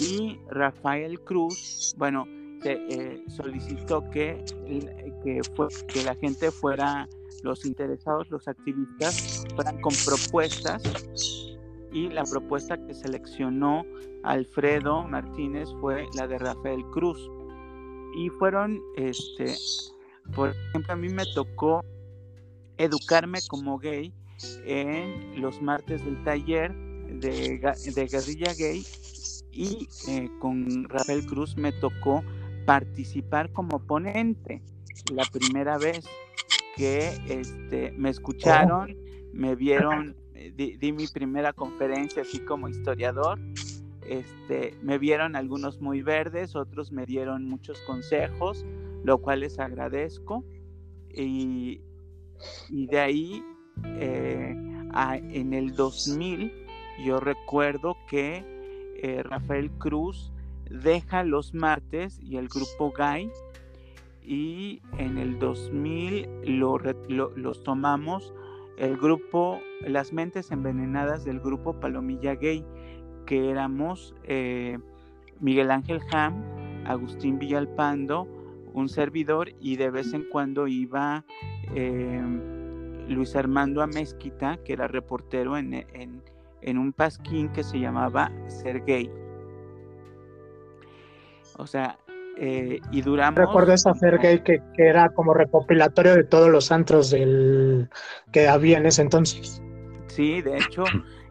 y 0.01 0.39
Rafael 0.51 1.21
Cruz, 1.21 1.95
bueno, 1.99 2.27
eh, 2.65 3.23
solicitó 3.29 4.09
que, 4.11 4.45
que, 5.23 5.41
fue, 5.55 5.69
que 5.87 6.03
la 6.03 6.15
gente 6.17 6.51
fuera, 6.51 7.09
los 7.43 7.65
interesados, 7.65 8.29
los 8.31 8.49
activistas, 8.49 9.45
fueran 9.55 9.81
con 9.81 9.93
propuestas 10.05 10.83
y 11.93 12.09
la 12.09 12.25
propuesta 12.25 12.77
que 12.85 12.95
seleccionó 12.95 13.85
Alfredo 14.25 15.05
Martínez 15.05 15.69
fue 15.81 16.07
la 16.15 16.27
de 16.27 16.39
Rafael 16.39 16.83
Cruz. 16.93 17.19
Y 18.17 18.29
fueron, 18.31 18.81
este, 18.97 19.55
por 20.35 20.51
ejemplo, 20.51 20.95
a 20.95 20.97
mí 20.97 21.09
me 21.09 21.25
tocó 21.35 21.85
educarme 22.77 23.39
como 23.49 23.79
gay 23.79 24.13
en 24.65 25.41
los 25.41 25.61
martes 25.61 26.05
del 26.05 26.23
taller 26.25 26.75
de, 26.75 27.59
de 27.59 28.07
guerrilla 28.07 28.53
gay 28.55 28.85
y 29.53 29.89
eh, 30.09 30.31
con 30.39 30.89
Rafael 30.89 31.27
Cruz 31.27 31.57
me 31.57 31.73
tocó 31.73 32.23
participar 32.65 33.53
como 33.53 33.81
ponente 33.81 34.63
la 35.13 35.25
primera 35.25 35.79
vez 35.79 36.05
que 36.77 37.09
este, 37.29 37.91
me 37.93 38.11
escucharon, 38.11 38.97
me 39.33 39.57
vieron, 39.57 40.15
eh, 40.35 40.53
di, 40.79 40.93
mi 40.93 41.09
primera 41.09 41.53
conferencia 41.53 42.23
así 42.23 42.39
como 42.39 42.69
historiador. 42.69 43.41
Este, 44.07 44.75
me 44.83 44.97
vieron 44.97 45.35
algunos 45.35 45.81
muy 45.81 46.03
verdes, 46.03 46.55
otros 46.55 46.93
me 46.93 47.05
dieron 47.05 47.45
muchos 47.47 47.81
consejos, 47.81 48.65
lo 49.03 49.19
cual 49.19 49.41
les 49.41 49.59
agradezco. 49.59 50.45
Y, 51.13 51.81
de 52.71 53.01
ahí, 53.01 53.43
eh, 53.85 54.57
en 55.33 55.55
el 55.55 55.75
2000, 55.75 56.53
yo 57.05 57.21
recuerdo 57.21 57.97
que 58.09 58.45
eh, 59.03 59.23
Rafael 59.23 59.71
Cruz 59.71 60.33
deja 60.71 61.23
los 61.23 61.55
martes 61.55 62.19
y 62.21 62.37
el 62.37 62.49
grupo 62.49 62.93
Gay 62.97 63.31
y 64.23 64.83
en 64.99 65.19
el 65.19 65.39
2000 65.39 66.29
los 66.59 67.63
tomamos 67.63 68.35
el 68.77 68.97
grupo 68.97 69.61
Las 69.81 70.13
Mentes 70.13 70.51
Envenenadas 70.51 71.25
del 71.25 71.41
grupo 71.41 71.81
Palomilla 71.81 72.35
Gay, 72.35 72.65
que 73.27 73.51
éramos 73.51 74.15
eh, 74.25 74.79
Miguel 75.41 75.71
Ángel 75.71 76.01
Ham, 76.13 76.45
Agustín 76.85 77.39
Villalpando, 77.39 78.27
un 78.73 78.89
servidor 78.89 79.51
y 79.61 79.77
de 79.77 79.91
vez 79.91 80.13
en 80.13 80.25
cuando 80.31 80.69
iba 80.69 81.25
Luis 83.09 83.35
Armando 83.35 83.83
Amezquita, 83.83 84.59
que 84.65 84.75
era 84.75 84.87
reportero 84.87 85.57
en, 85.57 85.85
en 86.63 86.79
un 86.79 86.93
pasquín 86.93 87.49
que 87.51 87.65
se 87.65 87.81
llamaba 87.81 88.31
Ser 88.49 88.85
Gay. 88.85 89.11
O 91.59 91.67
sea, 91.67 91.99
eh, 92.41 92.81
y 92.93 93.03
duramos. 93.03 93.39
Recuerdo 93.39 93.73
esa 93.73 93.95
Fergay 93.95 94.43
que, 94.45 94.63
que 94.75 94.87
era 94.87 95.09
como 95.11 95.35
recopilatorio 95.35 96.15
de 96.15 96.23
todos 96.23 96.49
los 96.51 96.71
antros 96.71 97.11
del 97.11 97.89
que 98.33 98.47
había 98.47 98.79
en 98.79 98.87
ese 98.87 99.03
entonces. 99.03 99.61
Sí, 100.07 100.41
de 100.43 100.59
hecho, 100.59 100.85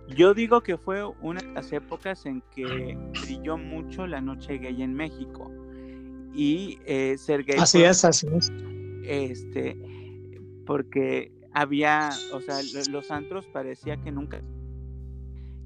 yo 0.10 0.34
digo 0.34 0.62
que 0.62 0.78
fue 0.78 1.06
una 1.22 1.40
de 1.42 1.54
las 1.54 1.72
épocas 1.72 2.26
en 2.26 2.44
que 2.54 2.98
brilló 3.24 3.58
mucho 3.58 4.06
la 4.06 4.20
noche 4.20 4.58
gay 4.58 4.84
en 4.84 4.94
México. 4.94 5.50
Y 6.34 6.80
eh, 6.86 7.18
ser 7.18 7.44
gay. 7.46 7.58
Así 7.58 7.84
es, 7.84 8.04
así 8.04 8.28
es. 8.36 8.52
Este, 9.04 9.78
porque 10.66 11.32
había, 11.58 12.12
o 12.34 12.40
sea, 12.40 12.58
los 12.92 13.10
antros 13.10 13.48
parecía 13.48 13.98
que 13.98 14.12
nunca 14.12 14.42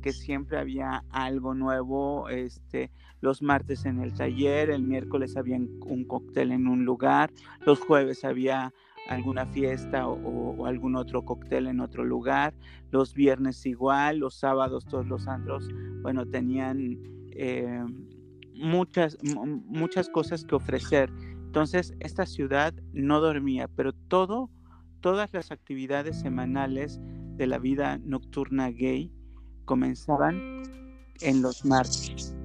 que 0.02 0.14
siempre 0.14 0.58
había 0.58 1.04
algo 1.10 1.54
nuevo, 1.54 2.30
este, 2.30 2.90
los 3.20 3.42
martes 3.42 3.86
en 3.86 4.00
el 4.00 4.14
taller, 4.14 4.70
el 4.70 4.84
miércoles 4.84 5.36
había 5.36 5.58
un 5.58 6.06
cóctel 6.06 6.54
en 6.54 6.68
un 6.68 6.86
lugar, 6.86 7.30
los 7.66 7.82
jueves 7.82 8.24
había 8.24 8.74
alguna 9.10 9.46
fiesta 9.48 10.08
o, 10.08 10.66
algún 10.66 10.96
otro 10.96 11.24
cóctel 11.24 11.68
en 11.68 11.82
otro 11.82 12.06
lugar, 12.06 12.54
los 12.90 13.14
viernes 13.14 13.66
igual, 13.66 14.20
los 14.20 14.36
sábados 14.36 14.86
todos 14.86 15.06
los 15.08 15.28
andros, 15.28 15.68
bueno, 16.02 16.26
tenían 16.26 16.98
eh, 17.34 17.84
muchas, 18.56 19.18
muchas 19.68 20.08
cosas 20.10 20.46
que 20.46 20.56
ofrecer. 20.56 21.12
Entonces, 21.46 21.94
esta 22.00 22.26
ciudad 22.26 22.74
no 22.94 23.20
dormía, 23.20 23.68
pero 23.68 23.92
todo, 23.92 24.50
todas 25.02 25.34
las 25.34 25.52
actividades 25.52 26.20
semanales 26.20 27.00
de 27.38 27.48
la 27.48 27.58
vida 27.58 28.00
nocturna 28.04 28.70
gay 28.70 29.12
comenzaban 29.66 30.64
en 31.22 31.42
los 31.42 31.66
martes. 31.66 32.36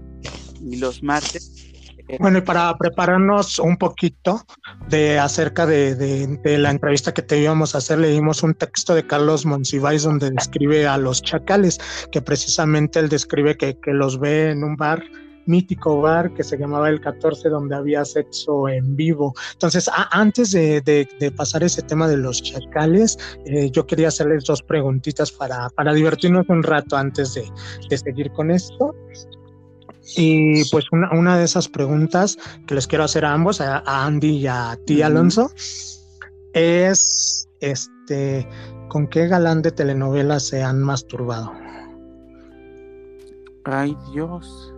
Y 0.63 0.77
los 0.77 1.03
martes... 1.03 1.73
Eh, 2.09 2.19
bueno, 2.21 2.39
y 2.39 2.41
para 2.41 2.77
prepararnos 2.79 3.59
un 3.59 3.77
poquito 3.77 4.41
de 4.89 5.19
acerca 5.19 5.67
de, 5.67 6.39
la 6.45 6.71
entrevista 6.71 7.13
que 7.13 7.23
te 7.23 7.41
íbamos 7.41 7.75
a 7.75 7.79
hacer, 7.79 7.99
leímos 7.99 8.45
un 8.45 8.55
texto 8.55 8.95
de 8.95 9.05
Carlos 9.05 9.45
Monsiváis 9.45 10.05
donde 10.05 10.31
describe 10.31 10.87
a 10.87 10.99
los 10.99 11.21
chacales, 11.21 11.81
que 12.13 12.23
precisamente 12.23 13.01
él 13.01 13.09
describe 13.09 13.57
que 13.57 13.77
los 13.87 14.21
ve 14.21 14.50
en 14.50 14.63
un 14.63 14.76
bar 14.76 15.02
mítico 15.47 16.00
bar 16.00 16.32
que 16.35 16.43
se 16.43 16.56
llamaba 16.56 16.89
El 16.89 17.00
14, 17.00 17.49
donde 17.49 17.75
había 17.75 18.04
sexo 18.04 18.69
en 18.69 18.97
vivo. 18.97 19.35
Entonces, 19.52 19.91
antes 20.11 20.52
de, 20.52 21.32
pasar 21.37 21.63
ese 21.63 21.82
tema 21.82 22.09
de 22.09 22.17
los 22.17 22.43
chacales, 22.43 23.19
eh, 23.45 23.71
yo 23.71 23.87
quería 23.87 24.09
hacerles 24.09 24.45
dos 24.45 24.63
preguntitas 24.63 25.32
para, 25.32 25.69
para 25.71 25.93
divertirnos 25.93 26.49
un 26.49 26.63
rato 26.63 26.97
antes 26.97 27.35
de, 27.35 27.97
seguir 27.97 28.30
con 28.32 28.50
esto. 28.50 28.95
Y 30.17 30.65
pues 30.71 30.85
una, 30.93 31.11
una, 31.13 31.37
de 31.37 31.45
esas 31.45 31.69
preguntas 31.69 32.39
que 32.67 32.75
les 32.75 32.87
quiero 32.87 33.04
hacer 33.04 33.25
a 33.25 33.32
ambos, 33.32 33.61
a, 33.61 33.82
Andy 33.85 34.39
y 34.39 34.47
a 34.47 34.78
ti, 34.87 35.02
Alonso, 35.02 35.50
es 36.52 37.49
este, 37.61 38.49
¿con 38.89 39.09
qué 39.09 39.26
galán 39.26 39.63
de 39.63 39.73
telenovela 39.73 40.39
se 40.39 40.63
han 40.63 40.80
masturbado? 40.80 41.52
Ay, 43.65 43.97
Dios. 44.13 44.73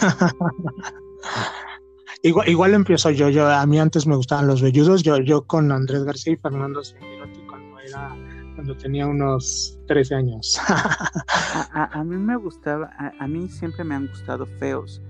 igual, 2.22 2.48
igual 2.48 2.74
empiezo 2.74 3.10
yo, 3.10 3.28
yo, 3.28 3.48
a 3.48 3.64
mí 3.66 3.78
antes 3.78 4.06
me 4.06 4.16
gustaban 4.16 4.46
los 4.46 4.62
velludos, 4.62 5.02
yo, 5.02 5.18
yo 5.18 5.42
con 5.42 5.72
Andrés 5.72 6.04
García 6.04 6.34
y 6.34 6.36
Fernando 6.36 6.82
cuando 7.48 7.80
era, 7.80 8.16
cuando 8.54 8.76
tenía 8.76 9.06
unos 9.06 9.78
13 9.86 10.14
años. 10.14 10.58
a, 11.72 12.02
mí 12.04 12.16
me 12.16 12.36
gustaba, 12.36 12.90
a, 13.18 13.28
mí 13.28 13.48
siempre 13.48 13.84
me 13.84 13.94
han 13.94 14.08
gustado 14.08 14.46
feos. 14.58 15.02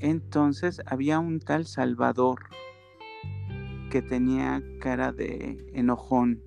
Entonces 0.00 0.82
había 0.86 1.18
un 1.18 1.40
tal 1.40 1.66
Salvador 1.66 2.40
que 3.90 4.02
tenía 4.02 4.62
cara 4.80 5.12
de 5.12 5.64
enojón, 5.72 6.42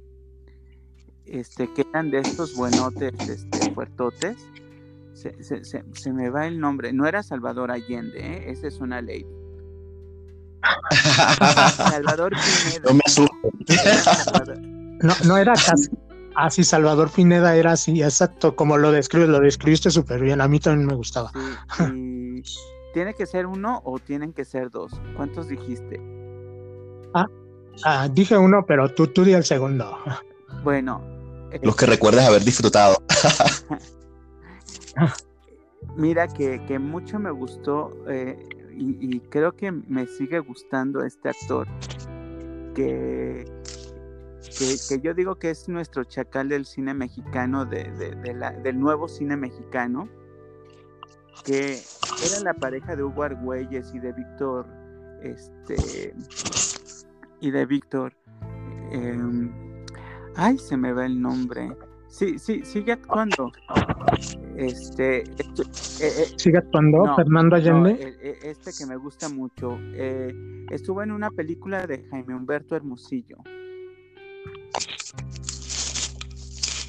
este, 1.26 1.72
que 1.74 1.86
eran 1.90 2.12
de 2.12 2.20
estos 2.20 2.56
buenotes, 2.56 3.14
este, 3.28 3.74
fuertotes 3.74 4.38
se, 5.18 6.14
me 6.14 6.30
va 6.30 6.48
el 6.48 6.60
nombre. 6.60 6.94
No 6.94 7.08
era 7.08 7.24
Salvador 7.24 7.72
Allende, 7.72 8.20
¿eh? 8.20 8.52
esa 8.52 8.68
es 8.68 8.80
una 8.80 9.02
ley. 9.02 9.26
Salvador 11.76 12.34
Pineda. 12.34 12.92
No 15.02 15.16
No, 15.26 15.38
era 15.38 15.54
casi. 15.54 15.90
Así, 16.36 16.64
Salvador 16.64 17.10
Pineda 17.10 17.56
era 17.56 17.72
así, 17.72 18.04
exacto, 18.04 18.56
como 18.56 18.78
lo 18.78 18.92
describes, 18.92 19.28
lo 19.28 19.40
describiste 19.40 19.90
súper 19.90 20.22
bien, 20.22 20.40
a 20.40 20.48
mí 20.48 20.60
también 20.60 20.86
me 20.86 20.94
gustaba. 20.94 21.32
¿Tiene 22.94 23.16
que 23.16 23.26
ser 23.26 23.48
uno 23.48 23.82
o 23.84 23.98
tienen 23.98 24.34
que 24.34 24.46
ser 24.46 24.70
dos? 24.70 24.92
¿Cuántos 25.16 25.48
dijiste? 25.48 26.00
Ah, 27.16 27.26
ah 27.84 28.08
dije 28.08 28.38
uno, 28.38 28.66
pero 28.68 28.94
tú, 28.94 29.08
tú 29.08 29.24
di 29.24 29.34
el 29.34 29.46
segundo. 29.46 29.98
Bueno. 30.64 31.02
Los 31.64 31.76
que 31.76 31.88
recuerdas 31.88 32.28
haber 32.28 32.44
disfrutado. 32.44 33.02
Mira 35.96 36.28
que, 36.28 36.80
mucho 36.80 37.20
me 37.20 37.32
gustó 37.32 37.94
eh, 38.08 38.38
y, 38.76 39.20
creo 39.22 39.56
que 39.56 39.72
me 39.72 40.06
sigue 40.06 40.40
gustando 40.40 41.04
este 41.04 41.30
actor 41.30 41.68
que, 42.76 43.46
que, 44.58 45.00
yo 45.02 45.14
digo 45.14 45.36
que 45.36 45.50
es 45.50 45.68
nuestro 45.68 46.04
chacal 46.04 46.50
del 46.50 46.66
cine 46.66 46.94
mexicano, 46.94 47.66
de, 47.66 47.92
del 48.64 48.80
nuevo 48.80 49.08
cine 49.08 49.36
mexicano, 49.36 50.08
que 51.44 51.80
era 52.24 52.40
la 52.44 52.54
pareja 52.54 52.96
de 52.96 53.04
Hugo 53.04 53.24
Argüelles 53.24 53.92
y 53.94 54.00
de 54.00 54.14
Víctor, 54.14 54.68
este, 55.24 56.14
y 57.40 57.52
de 57.52 57.66
Víctor, 57.66 58.14
em, 58.92 59.52
ay, 60.36 60.58
se 60.60 60.78
me 60.78 60.94
va 60.94 61.06
el 61.06 61.20
nombre, 61.20 61.76
Sí, 62.10 62.40
sí, 62.40 62.62
sigue 62.64 62.94
actuando. 62.94 63.52
Este, 64.56 65.20
eh, 65.20 65.26
eh, 66.02 66.26
¿Sigue 66.36 66.58
actuando 66.58 67.16
Fernando 67.16 67.56
Allende? 67.56 68.18
E, 68.22 68.50
este 68.50 68.72
que 68.78 68.86
me 68.86 68.96
gusta 68.96 69.30
mucho. 69.30 69.78
Eh, 69.94 70.34
estuvo 70.72 71.04
en 71.04 71.12
una 71.12 71.30
película 71.30 71.86
de 71.86 72.08
Jaime 72.10 72.34
Humberto 72.34 72.76
Hermosillo. 72.76 73.38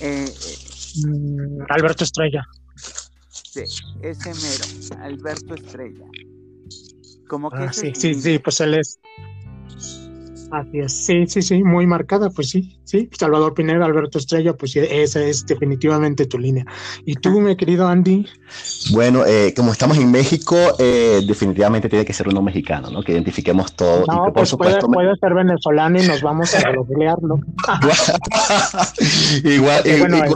Mm, 0.00 1.62
Alberto 1.68 2.04
Estrella. 2.04 2.46
Sí, 2.76 3.64
ese 4.02 4.30
mero, 4.30 5.02
Alberto 5.02 5.54
Estrella. 5.54 6.06
Como 7.28 7.50
que 7.50 7.64
ah, 7.64 7.72
sí, 7.72 7.92
sí, 7.94 8.14
sí, 8.14 8.38
pues 8.38 8.60
él 8.60 8.74
es 8.74 8.98
Así 10.50 10.78
es, 10.78 10.92
sí, 10.92 11.26
sí, 11.26 11.42
sí, 11.42 11.62
muy 11.62 11.86
marcada, 11.86 12.30
pues 12.30 12.48
sí, 12.48 12.78
sí. 12.84 13.10
Salvador 13.18 13.52
Pineda, 13.52 13.84
Alberto 13.84 14.18
Estrella, 14.18 14.54
pues 14.54 14.74
esa 14.76 15.20
es 15.22 15.44
definitivamente 15.44 16.24
tu 16.24 16.38
línea. 16.38 16.64
¿Y 17.04 17.16
tú, 17.16 17.40
mi 17.40 17.54
querido 17.54 17.86
Andy? 17.86 18.26
Bueno, 18.92 19.26
eh, 19.26 19.52
como 19.54 19.72
estamos 19.72 19.98
en 19.98 20.10
México, 20.10 20.56
eh, 20.78 21.20
definitivamente 21.26 21.90
tiene 21.90 22.06
que 22.06 22.14
ser 22.14 22.28
uno 22.28 22.40
mexicano, 22.40 22.90
¿no? 22.90 23.02
Que 23.02 23.12
identifiquemos 23.12 23.74
todo. 23.74 24.06
No, 24.06 24.24
por 24.24 24.32
pues 24.32 24.48
supuesto, 24.48 24.88
puede, 24.88 25.14
ser 25.16 25.34
venezolano 25.34 26.02
y 26.02 26.06
nos 26.06 26.22
vamos 26.22 26.54
a 26.54 26.70
bloquearlo. 26.70 27.40
igual, 29.44 29.86
igual, 29.86 30.32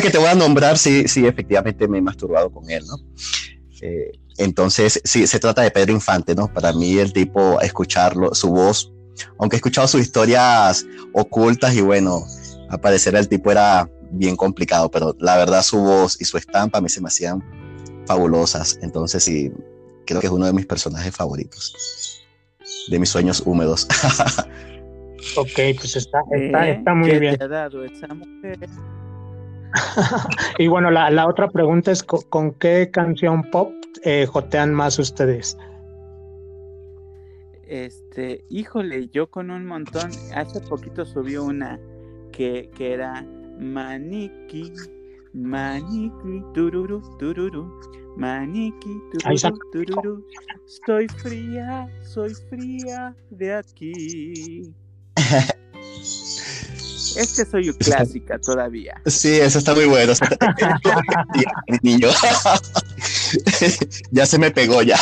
que 0.00 0.10
te 0.10 0.18
voy 0.18 0.28
a 0.28 0.36
nombrar, 0.36 0.78
sí, 0.78 1.08
sí, 1.08 1.26
efectivamente 1.26 1.88
me 1.88 1.98
he 1.98 2.02
masturbado 2.02 2.50
con 2.50 2.70
él, 2.70 2.84
¿no? 2.86 2.96
Eh, 3.80 4.12
entonces, 4.36 5.00
sí, 5.02 5.26
se 5.26 5.40
trata 5.40 5.62
de 5.62 5.72
Pedro 5.72 5.92
Infante, 5.92 6.36
¿no? 6.36 6.46
Para 6.46 6.72
mí 6.72 6.96
el 6.98 7.12
tipo, 7.12 7.60
escucharlo, 7.60 8.32
su 8.34 8.50
voz 8.50 8.92
aunque 9.38 9.56
he 9.56 9.58
escuchado 9.58 9.88
sus 9.88 10.00
historias 10.00 10.86
ocultas 11.12 11.74
y 11.74 11.80
bueno, 11.80 12.24
aparecer 12.70 13.14
el 13.14 13.28
tipo 13.28 13.50
era 13.50 13.88
bien 14.10 14.36
complicado, 14.36 14.90
pero 14.90 15.14
la 15.18 15.36
verdad 15.36 15.62
su 15.62 15.78
voz 15.78 16.20
y 16.20 16.24
su 16.24 16.38
estampa 16.38 16.78
a 16.78 16.80
mí 16.80 16.88
se 16.88 17.00
me 17.00 17.08
hacían 17.08 17.42
fabulosas. 18.06 18.78
Entonces 18.82 19.24
sí, 19.24 19.52
creo 20.06 20.20
que 20.20 20.26
es 20.26 20.32
uno 20.32 20.46
de 20.46 20.52
mis 20.52 20.66
personajes 20.66 21.14
favoritos. 21.14 22.24
De 22.88 22.98
mis 22.98 23.08
sueños 23.08 23.42
húmedos. 23.44 23.86
ok, 25.36 25.76
pues 25.78 25.96
está, 25.96 26.20
está, 26.32 26.70
está 26.70 26.94
muy 26.94 27.18
bien. 27.18 27.36
y 30.58 30.66
bueno, 30.66 30.90
la, 30.90 31.10
la, 31.10 31.28
otra 31.28 31.48
pregunta 31.48 31.92
es, 31.92 32.02
¿con, 32.02 32.52
qué 32.52 32.90
canción 32.90 33.42
pop 33.50 33.72
eh, 34.02 34.26
jotean 34.26 34.72
más 34.72 34.98
ustedes? 34.98 35.58
Este, 37.68 38.46
híjole, 38.48 39.10
yo 39.12 39.30
con 39.30 39.50
un 39.50 39.66
montón, 39.66 40.10
hace 40.34 40.58
poquito 40.62 41.04
subió 41.04 41.44
una 41.44 41.78
que, 42.32 42.70
que 42.74 42.94
era 42.94 43.22
Maniki, 43.60 44.72
Maniki, 45.34 46.42
tururu, 46.54 47.02
tururu, 47.18 47.78
Maniki, 48.16 49.02
tururu, 49.12 49.58
tururu, 49.70 50.26
estoy 50.66 51.08
fría, 51.08 51.86
soy 52.02 52.32
fría 52.48 53.14
de 53.28 53.54
aquí. 53.56 54.72
Es 57.16 57.36
que 57.36 57.44
soy 57.44 57.70
clásica 57.78 58.38
todavía. 58.38 58.98
Sí, 59.04 59.40
eso 59.40 59.58
está 59.58 59.74
muy 59.74 59.84
bueno. 59.84 60.14
niño. 61.82 62.08
ya 64.10 64.24
se 64.24 64.38
me 64.38 64.50
pegó 64.50 64.80
ya. 64.80 64.98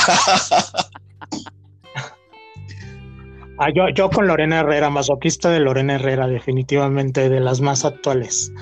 Ah, 3.58 3.70
yo, 3.74 3.88
yo 3.88 4.10
con 4.10 4.26
Lorena 4.26 4.60
Herrera, 4.60 4.90
masoquista 4.90 5.50
de 5.50 5.60
Lorena 5.60 5.94
Herrera, 5.94 6.26
definitivamente 6.26 7.28
de 7.28 7.40
las 7.40 7.60
más 7.60 7.84
actuales. 7.84 8.52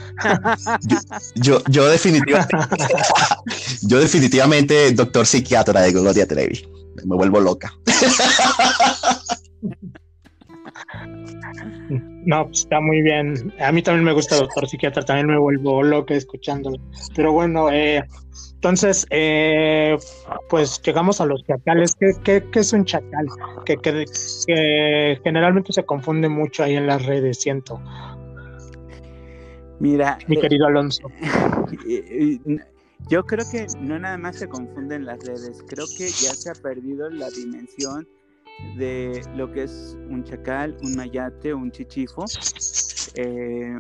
yo, 1.35 1.62
yo, 1.68 1.87
definitivamente, 1.87 2.57
yo 3.83 3.98
definitivamente 3.98 4.92
doctor 4.92 5.26
psiquiatra 5.26 5.80
de 5.80 5.92
Gloria 5.92 6.26
Trevi. 6.26 6.66
Me 7.04 7.16
vuelvo 7.16 7.40
loca. 7.40 7.74
No, 12.27 12.47
pues 12.47 12.61
está 12.61 12.81
muy 12.81 13.03
bien. 13.03 13.53
A 13.61 13.73
mí 13.73 13.83
también 13.83 14.05
me 14.05 14.13
gusta 14.13 14.37
Doctor 14.41 14.69
Psiquiatra, 14.69 15.05
también 15.05 15.29
me 15.29 15.39
vuelvo 15.39 15.83
loca 15.83 16.15
escuchándolo. 16.15 16.79
Pero 17.15 17.33
bueno, 17.33 17.71
eh, 17.71 18.03
entonces, 18.55 19.07
eh, 19.11 19.97
pues 20.49 20.81
llegamos 20.83 21.21
a 21.21 21.27
los 21.27 21.45
chacales. 21.45 21.95
¿Qué, 22.25 22.43
es 22.55 22.73
un 22.73 22.85
chacal? 22.85 23.27
Que, 23.67 23.77
que, 23.77 25.21
generalmente 25.23 25.73
se 25.73 25.85
confunde 25.85 26.29
mucho 26.29 26.65
ahí 26.65 26.77
en 26.77 26.87
las 26.87 27.05
redes, 27.05 27.41
siento. 27.41 27.81
Mira, 29.81 30.19
mi 30.29 30.41
querido 30.41 30.67
Alonso. 30.67 31.11
Yo 33.11 33.23
creo 33.25 33.45
que 33.51 33.67
no 33.81 33.99
nada 33.99 34.17
más 34.17 34.37
se 34.37 34.49
confunden 34.49 35.05
las 35.05 35.23
redes, 35.27 35.63
creo 35.69 35.85
que 35.99 36.07
ya 36.07 36.35
se 36.35 36.51
ha 36.51 36.55
perdido 36.55 37.11
la 37.11 37.29
dimensión 37.29 38.09
de 38.77 39.23
lo 39.35 39.51
que 39.53 39.64
es 39.64 39.97
un 40.09 40.25
chacal, 40.25 40.77
un 40.83 40.97
mayate, 40.97 41.53
un 41.55 41.71
chichifo, 41.71 42.25
eh, 43.14 43.79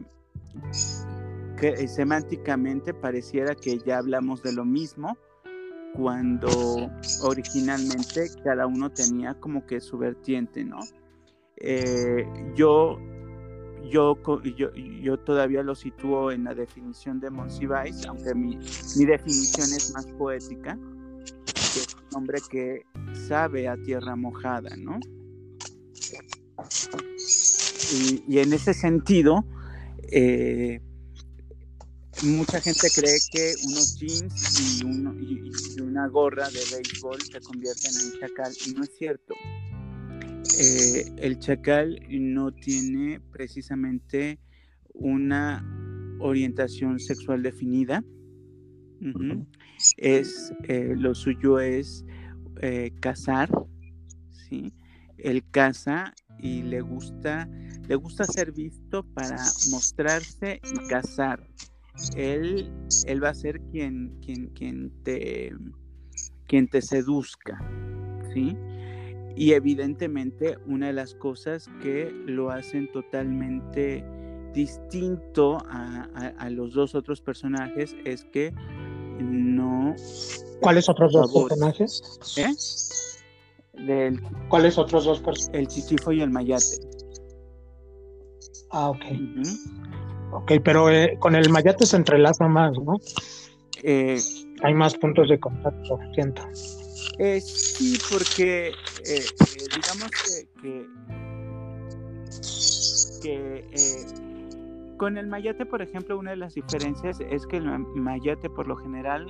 que 1.58 1.68
eh, 1.68 1.88
semánticamente 1.88 2.92
pareciera 2.94 3.54
que 3.54 3.78
ya 3.78 3.98
hablamos 3.98 4.42
de 4.42 4.52
lo 4.52 4.64
mismo 4.64 5.16
cuando 5.94 6.90
originalmente 7.22 8.30
cada 8.42 8.66
uno 8.66 8.90
tenía 8.90 9.34
como 9.34 9.64
que 9.64 9.80
su 9.80 9.96
vertiente, 9.96 10.64
¿no? 10.64 10.80
Eh, 11.56 12.26
yo, 12.56 12.98
yo, 13.88 14.18
yo, 14.42 14.72
yo, 14.74 15.18
todavía 15.20 15.62
lo 15.62 15.76
sitúo 15.76 16.32
en 16.32 16.44
la 16.44 16.54
definición 16.54 17.20
de 17.20 17.30
Monsiváis, 17.30 18.04
aunque 18.06 18.34
mi, 18.34 18.56
mi 18.96 19.04
definición 19.04 19.68
es 19.72 19.92
más 19.94 20.06
poética, 20.18 20.76
hombre 22.14 22.38
que 22.50 22.82
sabe 23.28 23.68
a 23.68 23.76
tierra 23.76 24.16
mojada, 24.16 24.76
¿no? 24.76 24.98
Y, 28.28 28.38
en 28.38 28.52
ese 28.52 28.74
sentido, 28.74 29.44
eh, 30.10 30.80
mucha 32.22 32.60
gente 32.60 32.88
cree 32.94 33.18
que 33.30 33.54
unos 33.64 33.98
jeans 33.98 34.80
y, 34.80 34.84
una 35.80 36.08
gorra 36.08 36.48
de 36.48 36.60
béisbol 36.72 37.20
se 37.22 37.40
convierten 37.40 37.92
en 37.92 38.20
chacal 38.20 38.52
y 38.66 38.72
no 38.72 38.84
es 38.84 38.90
cierto. 38.98 39.34
Eh, 40.58 41.12
el 41.18 41.38
chacal 41.38 42.00
no 42.08 42.52
tiene 42.52 43.20
precisamente 43.32 44.40
una 44.92 45.64
orientación 46.20 46.98
sexual 46.98 47.42
definida. 47.42 48.02
Es 49.96 50.52
eh, 50.64 50.94
lo 50.96 51.14
suyo 51.14 51.60
es 51.60 52.04
eh, 52.60 52.92
cazar, 53.00 53.50
¿sí? 54.30 54.72
Él 55.18 55.42
caza 55.50 56.14
y 56.38 56.62
le 56.62 56.80
gusta, 56.80 57.48
le 57.88 57.94
gusta 57.96 58.24
ser 58.24 58.52
visto 58.52 59.02
para 59.14 59.36
mostrarse 59.70 60.60
y 60.62 60.88
cazar. 60.88 61.46
Él, 62.16 62.72
él 63.06 63.22
va 63.22 63.30
a 63.30 63.34
ser 63.34 63.60
quien, 63.70 64.18
quien, 64.20 64.48
quien, 64.48 64.92
te, 65.02 65.52
quien 66.46 66.68
te 66.68 66.82
seduzca, 66.82 67.58
¿sí? 68.32 68.56
Y 69.36 69.52
evidentemente 69.52 70.58
una 70.66 70.88
de 70.88 70.92
las 70.92 71.14
cosas 71.14 71.68
que 71.82 72.10
lo 72.26 72.50
hacen 72.50 72.90
totalmente 72.92 74.04
distinto 74.52 75.58
a, 75.68 76.04
a 76.38 76.50
los 76.50 76.74
dos 76.74 76.94
otros 76.94 77.20
personajes 77.20 77.96
es 78.04 78.24
que 78.26 78.54
no 79.20 79.94
¿Cuáles 80.60 80.88
otros 80.88 81.12
dos 81.12 81.30
personajes? 81.32 82.02
¿Eh? 82.36 84.12
¿Cuáles 84.48 84.78
otros 84.78 85.04
dos 85.04 85.20
personajes? 85.20 85.60
El 85.60 85.68
chichifo 85.68 86.12
y 86.12 86.22
el 86.22 86.30
mayate. 86.30 86.78
Ah, 88.70 88.90
ok. 88.90 89.04
Ok, 90.32 90.52
pero 90.64 90.90
eh, 90.90 91.16
con 91.20 91.34
el 91.34 91.50
mayate 91.50 91.86
se 91.86 91.96
entrelaza 91.96 92.48
más, 92.48 92.72
¿no? 92.78 92.98
Eh, 93.82 94.18
Hay 94.62 94.74
más 94.74 94.94
puntos 94.96 95.28
de 95.28 95.38
contacto, 95.38 95.98
siento. 96.14 96.42
Eh, 97.18 97.40
sí, 97.40 97.98
porque 98.10 98.72
digamos 99.74 100.10
que, 100.10 100.86
que 103.22 103.64
con 104.96 105.18
el 105.18 105.26
mayate, 105.26 105.66
por 105.66 105.82
ejemplo, 105.82 106.18
una 106.18 106.30
de 106.30 106.36
las 106.36 106.54
diferencias 106.54 107.20
es 107.20 107.46
que 107.46 107.56
el 107.56 107.66
mayate 107.96 108.48
por 108.50 108.66
lo 108.66 108.76
general 108.76 109.26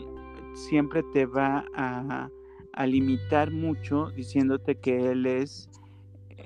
siempre 0.55 1.03
te 1.12 1.27
va 1.27 1.64
a, 1.74 2.29
limitar 2.87 3.53
mucho 3.53 4.11
diciéndote 4.11 4.74
que 4.74 5.12
él 5.12 5.27
es 5.27 5.70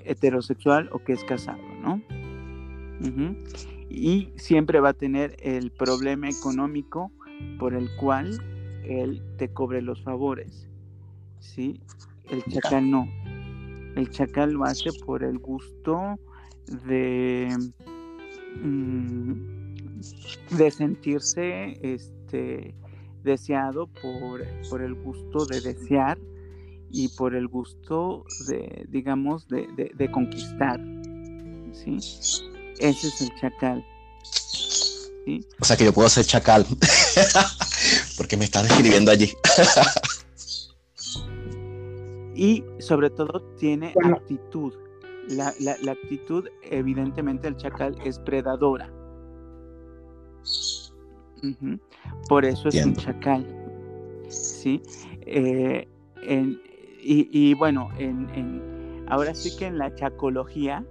heterosexual 0.05 0.87
o 0.91 0.99
que 0.99 1.13
es 1.13 1.23
casado, 1.23 1.63
¿no? 1.81 2.01
Y 3.89 4.31
siempre 4.35 4.79
va 4.79 4.89
a 4.89 4.93
tener 4.93 5.35
el 5.39 5.71
problema 5.71 6.29
económico 6.29 7.11
por 7.57 7.73
el 7.73 7.89
cual 7.95 8.39
él 8.83 9.23
te 9.37 9.51
cobre 9.51 9.81
los 9.81 10.03
favores, 10.03 10.69
¿sí? 11.39 11.81
El 12.29 12.43
chacal 12.43 12.91
no. 12.91 13.07
El 13.95 14.09
chacal 14.11 14.51
lo 14.51 14.65
hace 14.65 14.91
por 15.05 15.23
el 15.23 15.39
gusto 15.39 16.19
de, 16.85 17.49
de 20.57 20.71
sentirse 20.71 21.77
este, 21.81 22.73
deseado 23.23 23.87
por, 23.87 24.43
por 24.69 24.81
el 24.81 24.95
gusto 24.95 25.45
de 25.45 25.61
desear 25.61 26.17
y 26.91 27.07
por 27.09 27.35
el 27.35 27.47
gusto 27.47 28.25
de, 28.47 28.85
digamos, 28.89 29.47
de, 29.47 29.91
de, 29.95 30.11
conquistar. 30.11 30.79
¿sí? 31.73 31.97
Ese 32.79 33.07
es 33.07 33.21
el 33.21 33.29
chacal. 33.39 33.85
¿sí? 35.25 35.45
O 35.59 35.65
sea 35.65 35.77
que 35.77 35.85
yo 35.85 35.93
puedo 35.93 36.09
ser 36.09 36.25
chacal, 36.25 36.65
porque 38.17 38.37
me 38.37 38.45
está 38.45 38.63
describiendo 38.63 39.11
allí. 39.11 39.31
y 42.35 42.63
sobre 42.79 43.09
todo 43.09 43.41
tiene 43.59 43.93
actitud. 44.03 44.73
La, 45.29 45.53
la, 45.59 45.75
la, 45.83 45.91
actitud, 45.91 46.47
evidentemente, 46.63 47.47
el 47.47 47.55
chacal 47.55 47.95
es 48.03 48.19
predadora. 48.19 48.91
Por 52.27 52.45
eso 52.45 52.69
es 52.69 52.83
un 52.83 52.95
chacal. 52.95 53.45
¿sí? 54.29 54.81
Eh, 55.21 55.87
y, 57.01 57.53
bueno, 57.53 57.89
en, 57.97 59.05
ahora 59.07 59.33
sí 59.33 59.55
que 59.57 59.67
en 59.67 59.77
la 59.77 59.93
chacología 59.95 60.83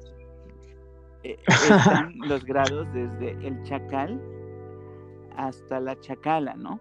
eh, 1.22 1.37
están 1.46 2.14
los 2.18 2.44
grados 2.44 2.87
desde 2.92 3.31
el 3.46 3.62
chacal 3.64 4.20
hasta 5.37 5.81
la 5.81 5.98
chacala, 6.01 6.55
¿no? 6.55 6.81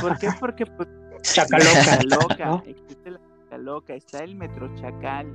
¿Por 0.00 0.18
qué? 0.18 0.28
Porque 0.38 0.66
pues, 0.66 0.88
chacaloca, 1.22 1.98
loca, 2.04 2.62
existe 2.66 3.10
la 3.10 3.20
chacaloca, 3.56 3.94
está 3.94 4.22
el 4.22 4.36
metro 4.36 4.74
chacal 4.76 5.26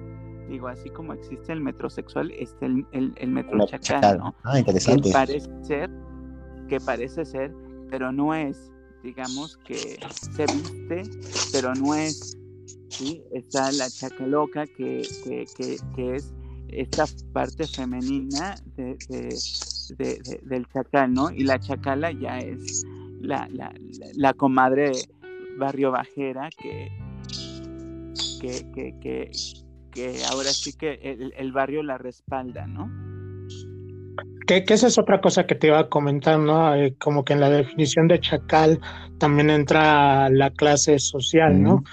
digo, 0.50 0.68
así 0.68 0.90
como 0.90 1.14
existe 1.14 1.54
el 1.54 1.62
metrosexual, 1.62 2.30
está 2.32 2.66
el, 2.66 2.86
el, 2.92 3.28
metro 3.30 3.66
chacal, 3.66 4.18
¿no? 4.18 4.36
Ah, 4.44 4.60
interesante. 4.60 5.08
Que 5.08 5.14
parece 5.14 5.50
ser, 5.64 5.90
que 6.68 6.80
parece 6.82 7.26
ser, 7.26 7.54
pero 7.90 8.12
no 8.12 8.36
es, 8.36 8.70
digamos 9.02 9.58
que 9.66 9.98
se 10.12 10.46
viste, 10.48 11.04
pero 11.54 11.74
no 11.74 11.96
es, 11.96 12.38
¿sí? 12.90 13.24
Está 13.32 13.72
la 13.72 13.90
chacaloca 13.90 14.68
que, 14.68 15.08
que, 15.24 15.46
que, 15.56 15.78
que 15.96 16.16
es 16.16 16.34
esta 16.68 17.06
parte 17.32 17.66
femenina 17.66 18.56
de, 18.76 18.98
del 20.44 20.68
chacal, 20.68 21.14
¿no? 21.14 21.32
Y 21.32 21.46
la 21.46 21.60
chacala 21.60 22.12
ya 22.12 22.40
es 22.40 22.86
la, 23.22 23.48
la, 23.54 23.74
la 24.16 24.34
comadre 24.34 24.92
barrio 25.58 25.92
bajera 25.92 26.50
que, 26.62 26.92
que, 28.42 28.96
que, 29.00 29.32
que, 29.92 30.24
ahora 30.32 30.50
sí 30.50 30.74
que 30.74 31.32
el, 31.38 31.52
barrio 31.52 31.84
la 31.84 31.98
respalda, 31.98 32.66
¿no? 32.66 32.90
Que, 34.48 34.64
esa 34.68 34.88
es 34.88 34.98
otra 34.98 35.22
cosa 35.22 35.46
que 35.46 35.54
te 35.54 35.68
iba 35.68 35.80
a 35.80 35.90
comentar, 35.90 36.40
¿no? 36.40 36.76
Eh, 36.76 36.96
como 37.00 37.24
que 37.24 37.34
en 37.34 37.40
la 37.40 37.50
definición 37.50 38.08
de 38.08 38.20
chacal 38.20 38.80
también 39.20 39.52
entra 39.52 40.30
la 40.30 40.50
clase 40.50 40.98
social, 40.98 41.62
¿no? 41.62 41.84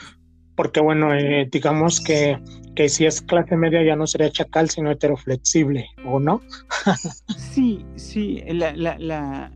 Porque 0.56 0.80
bueno, 0.80 1.14
eh, 1.14 1.46
digamos 1.52 2.00
que, 2.00 2.38
que 2.74 2.88
si 2.88 3.04
es 3.04 3.20
clase 3.20 3.56
media 3.56 3.84
ya 3.84 3.94
no 3.94 4.06
sería 4.06 4.30
chacal, 4.30 4.70
sino 4.70 4.90
heteroflexible, 4.90 5.86
¿o 6.06 6.18
no? 6.18 6.40
sí, 7.36 7.84
sí, 7.96 8.42
la, 8.48 8.74
la, 8.74 8.98
la... 8.98 9.52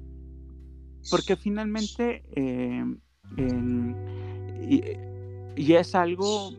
porque 1.11 1.37
finalmente 1.37 2.22
eh, 2.37 2.85
y, 4.68 4.83
y, 5.57 5.72
es 5.74 5.94
algo 5.94 6.52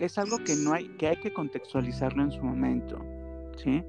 es 0.00 0.18
algo 0.18 0.38
que 0.38 0.56
no 0.56 0.72
hay, 0.72 0.88
que 0.98 1.08
hay 1.08 1.16
que 1.16 1.32
contextualizarlo 1.32 2.22
en 2.22 2.30
su 2.32 2.42
momento. 2.42 2.98
¿sí? 3.56 3.82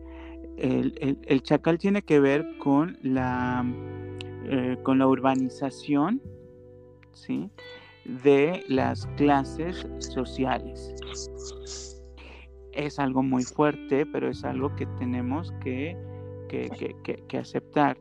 El, 0.58 1.41
chacal 1.43 1.78
tiene 1.78 2.02
que 2.02 2.19
ver 2.19 2.45
con 2.58 2.97
la, 3.02 3.65
eh, 4.45 4.78
con 4.84 5.00
la 5.00 5.08
urbanización 5.08 6.21
¿sí? 7.13 7.50
de 8.06 8.63
las 8.67 9.06
clases 9.17 9.88
sociales. 10.00 10.93
Es 12.74 13.00
algo 13.00 13.24
muy 13.24 13.43
fuerte, 13.43 14.06
pero 14.06 14.30
es 14.30 14.43
algo 14.43 14.76
que 14.76 14.86
tenemos 14.97 15.52
que, 15.63 15.97
que, 16.50 17.38
aceptar. 17.38 17.97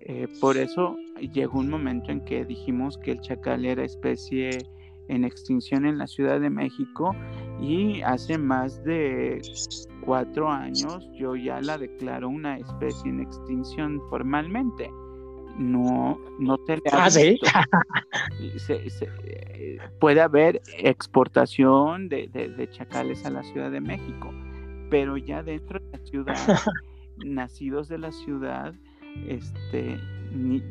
Eh, 0.00 0.28
por 0.40 0.56
eso 0.56 0.96
llegó 1.32 1.58
un 1.58 1.70
momento 1.70 2.12
en 2.12 2.24
que 2.24 2.44
dijimos 2.44 2.98
que 2.98 3.12
el 3.12 3.20
chacal 3.20 3.64
era 3.64 3.84
especie 3.84 4.58
en 5.08 5.24
extinción 5.24 5.86
en 5.86 5.98
la 5.98 6.06
Ciudad 6.06 6.40
de 6.40 6.50
México 6.50 7.14
y 7.60 8.02
hace 8.02 8.38
más 8.38 8.82
de 8.84 9.40
cuatro 10.00 10.50
años 10.50 11.08
yo 11.14 11.36
ya 11.36 11.60
la 11.60 11.78
declaro 11.78 12.28
una 12.28 12.58
especie 12.58 13.10
en 13.10 13.20
extinción 13.20 14.00
formalmente. 14.10 14.90
No, 15.56 16.18
no 16.40 16.58
te 16.58 16.82
ah, 16.92 17.08
¿sí? 17.10 17.38
Eh, 18.68 19.78
puede 20.00 20.20
haber 20.20 20.60
exportación 20.78 22.08
de, 22.08 22.28
de, 22.28 22.70
chacales 22.70 23.24
a 23.24 23.30
la 23.30 23.42
Ciudad 23.44 23.70
de 23.70 23.80
México, 23.80 24.32
pero 24.90 25.16
ya 25.16 25.42
dentro 25.42 25.78
de 25.78 25.98
la 25.98 26.04
ciudad, 26.04 26.36
nacidos 27.24 27.88
de 27.88 27.98
la 27.98 28.10
ciudad, 28.10 28.74
este, 29.28 29.98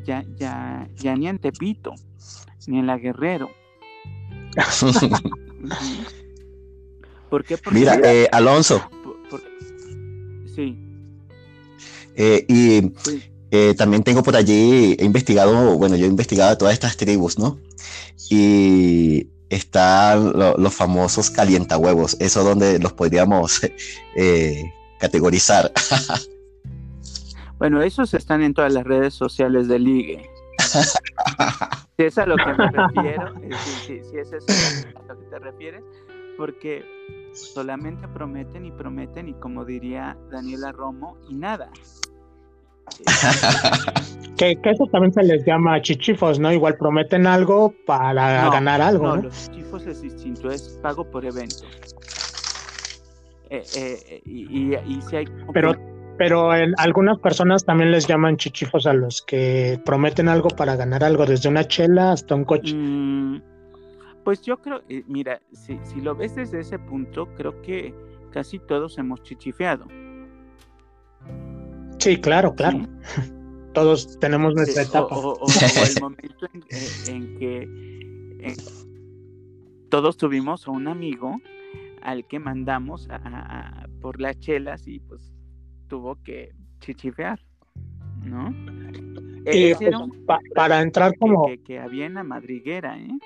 ya, 0.04 0.22
ya, 0.36 0.88
ya 0.96 1.16
ni 1.16 1.28
en 1.28 1.38
Tepito, 1.38 1.94
ni 2.66 2.78
en 2.78 2.86
La 2.86 2.98
Guerrero, 2.98 3.50
¿Por 7.30 7.44
qué? 7.44 7.58
Mira, 7.72 7.98
eh, 8.04 8.28
Alonso. 8.30 8.88
Sí. 10.54 10.78
Eh, 12.14 12.44
y 12.48 12.92
eh, 13.50 13.74
también 13.76 14.04
tengo 14.04 14.22
por 14.22 14.36
allí, 14.36 14.94
he 14.98 15.04
investigado, 15.04 15.76
bueno, 15.76 15.96
yo 15.96 16.06
he 16.06 16.08
investigado 16.08 16.56
todas 16.56 16.74
estas 16.74 16.96
tribus, 16.96 17.38
¿no? 17.38 17.58
Y 18.30 19.28
están 19.48 20.32
los 20.32 20.74
famosos 20.74 21.30
calientahuevos, 21.30 22.16
eso 22.20 22.44
donde 22.44 22.78
los 22.78 22.92
podríamos 22.92 23.60
categorizar. 25.00 25.72
bueno, 27.58 27.82
esos 27.82 28.14
están 28.14 28.42
en 28.42 28.54
todas 28.54 28.72
las 28.72 28.84
redes 28.84 29.14
sociales 29.14 29.66
de 29.66 29.78
Ligue. 29.80 30.33
Si 31.96 32.02
es 32.02 32.18
a 32.18 32.26
lo 32.26 32.36
que 32.36 32.52
me 32.52 32.70
refiero, 32.70 33.34
eh, 33.42 33.50
si, 33.86 33.94
es 33.94 34.32
eso 34.32 34.46
a 34.96 35.12
lo 35.12 35.20
que 35.20 35.26
te 35.26 35.38
refieres, 35.38 35.82
porque 36.36 36.84
solamente 37.32 38.08
prometen 38.08 38.66
y 38.66 38.72
prometen 38.72 39.28
y 39.28 39.34
como 39.34 39.64
diría 39.64 40.16
Daniela 40.30 40.72
Romo, 40.72 41.16
y 41.28 41.34
nada. 41.34 41.70
que, 44.36 44.58
eso 44.64 44.86
también 44.90 45.12
se 45.12 45.22
les 45.22 45.44
llama 45.44 45.80
chichifos, 45.80 46.38
¿no? 46.38 46.52
Igual 46.52 46.76
prometen 46.76 47.26
algo 47.26 47.72
para 47.86 48.50
ganar 48.50 48.82
algo. 48.82 49.16
No, 49.16 49.22
los 49.22 49.50
chichifos 49.50 49.86
es 49.86 50.02
distinto, 50.02 50.50
es 50.50 50.78
pago 50.82 51.08
por 51.08 51.24
evento. 51.24 51.64
Eh, 53.50 53.62
eh, 53.76 54.22
y, 54.24 54.74
y, 54.74 55.02
si 55.02 55.16
hay... 55.16 55.26
Pero 55.52 55.76
pero 56.16 56.50
algunas 56.78 57.18
personas 57.18 57.64
también 57.64 57.90
les 57.90 58.06
llaman 58.06 58.36
chichifos 58.36 58.86
a 58.86 58.92
los 58.92 59.22
que 59.22 59.80
prometen 59.84 60.28
algo 60.28 60.48
para 60.48 60.76
ganar 60.76 61.02
algo, 61.02 61.26
desde 61.26 61.48
una 61.48 61.64
chela 61.64 62.12
hasta 62.12 62.34
un 62.34 62.44
coche. 62.44 62.74
Mm, 62.74 63.42
pues 64.22 64.42
yo 64.42 64.60
creo, 64.60 64.82
eh, 64.88 65.02
mira, 65.06 65.40
si, 65.52 65.78
si, 65.82 66.00
lo 66.00 66.14
ves 66.14 66.36
desde 66.36 66.60
ese 66.60 66.78
punto, 66.78 67.28
creo 67.34 67.60
que 67.62 67.94
casi 68.30 68.58
todos 68.58 68.96
hemos 68.98 69.22
chichifeado. 69.22 69.86
Sí, 71.98 72.20
claro, 72.20 72.54
claro. 72.54 72.80
Todos 73.72 74.20
tenemos 74.20 74.54
nuestra 74.54 74.84
etapa. 74.84 75.16
O, 75.16 75.36
el 75.44 76.00
momento 76.00 76.46
en, 77.08 77.36
que 77.38 77.68
todos 79.88 80.16
tuvimos 80.16 80.68
a 80.68 80.70
un 80.70 80.86
amigo 80.86 81.40
al 82.00 82.24
que 82.28 82.38
mandamos 82.38 83.08
por 84.00 84.20
las 84.20 84.38
chelas 84.38 84.86
y 84.86 85.00
pues 85.00 85.33
tuvo 85.88 86.16
que 86.22 86.52
chichifear, 86.80 87.40
¿no? 88.22 88.54
Eh, 89.46 89.74
pues, 89.78 89.94
para 90.54 90.80
entrar 90.80 91.16
como... 91.18 91.46
Que, 91.64 91.78
había 91.78 92.06
en 92.06 92.14
la 92.14 92.24
madriguera, 92.24 92.98
¿eh? 92.98 93.18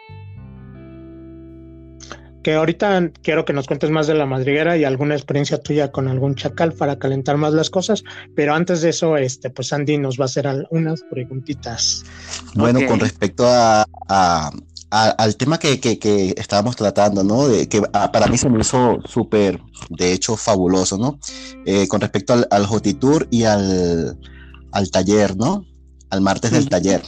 Que 2.42 2.54
ahorita 2.54 3.10
quiero 3.22 3.44
que 3.44 3.52
nos 3.52 3.66
cuentes 3.66 3.90
más 3.90 4.06
de 4.06 4.14
la 4.14 4.24
madriguera 4.24 4.76
y 4.76 4.84
alguna 4.84 5.14
experiencia 5.14 5.60
tuya 5.60 5.90
con 5.90 6.08
algún 6.08 6.34
chacal 6.34 6.72
para 6.72 6.98
calentar 6.98 7.36
más 7.36 7.52
las 7.52 7.68
cosas, 7.68 8.04
pero 8.34 8.54
antes 8.54 8.80
de 8.80 8.90
eso, 8.90 9.16
este, 9.16 9.50
pues 9.50 9.72
Andy 9.72 9.98
nos 9.98 10.18
va 10.18 10.24
a 10.24 10.26
hacer 10.26 10.46
algunas 10.46 11.02
preguntitas. 11.02 12.04
Bueno, 12.54 12.80
con 12.86 13.00
respecto 13.00 13.44
a, 13.46 13.84
al 14.90 15.36
tema 15.36 15.58
que, 15.58 15.80
que, 15.80 16.34
estábamos 16.36 16.76
tratando, 16.76 17.22
¿no? 17.22 17.48
De, 17.48 17.68
que 17.68 17.82
ah, 17.92 18.10
para 18.10 18.26
mí 18.26 18.38
se 18.38 18.48
me 18.48 18.60
hizo 18.60 18.98
súper, 19.06 19.60
de 19.90 20.12
hecho, 20.12 20.36
fabuloso, 20.36 20.96
¿no? 20.96 21.18
Eh, 21.66 21.86
con 21.88 22.00
respecto 22.00 22.32
al, 22.32 22.48
al 22.50 22.66
Tour 22.98 23.28
y 23.30 23.44
al, 23.44 24.18
al, 24.72 24.90
taller, 24.90 25.36
¿no? 25.36 25.64
Al 26.10 26.20
martes 26.20 26.52
del 26.52 26.68
taller. 26.68 27.02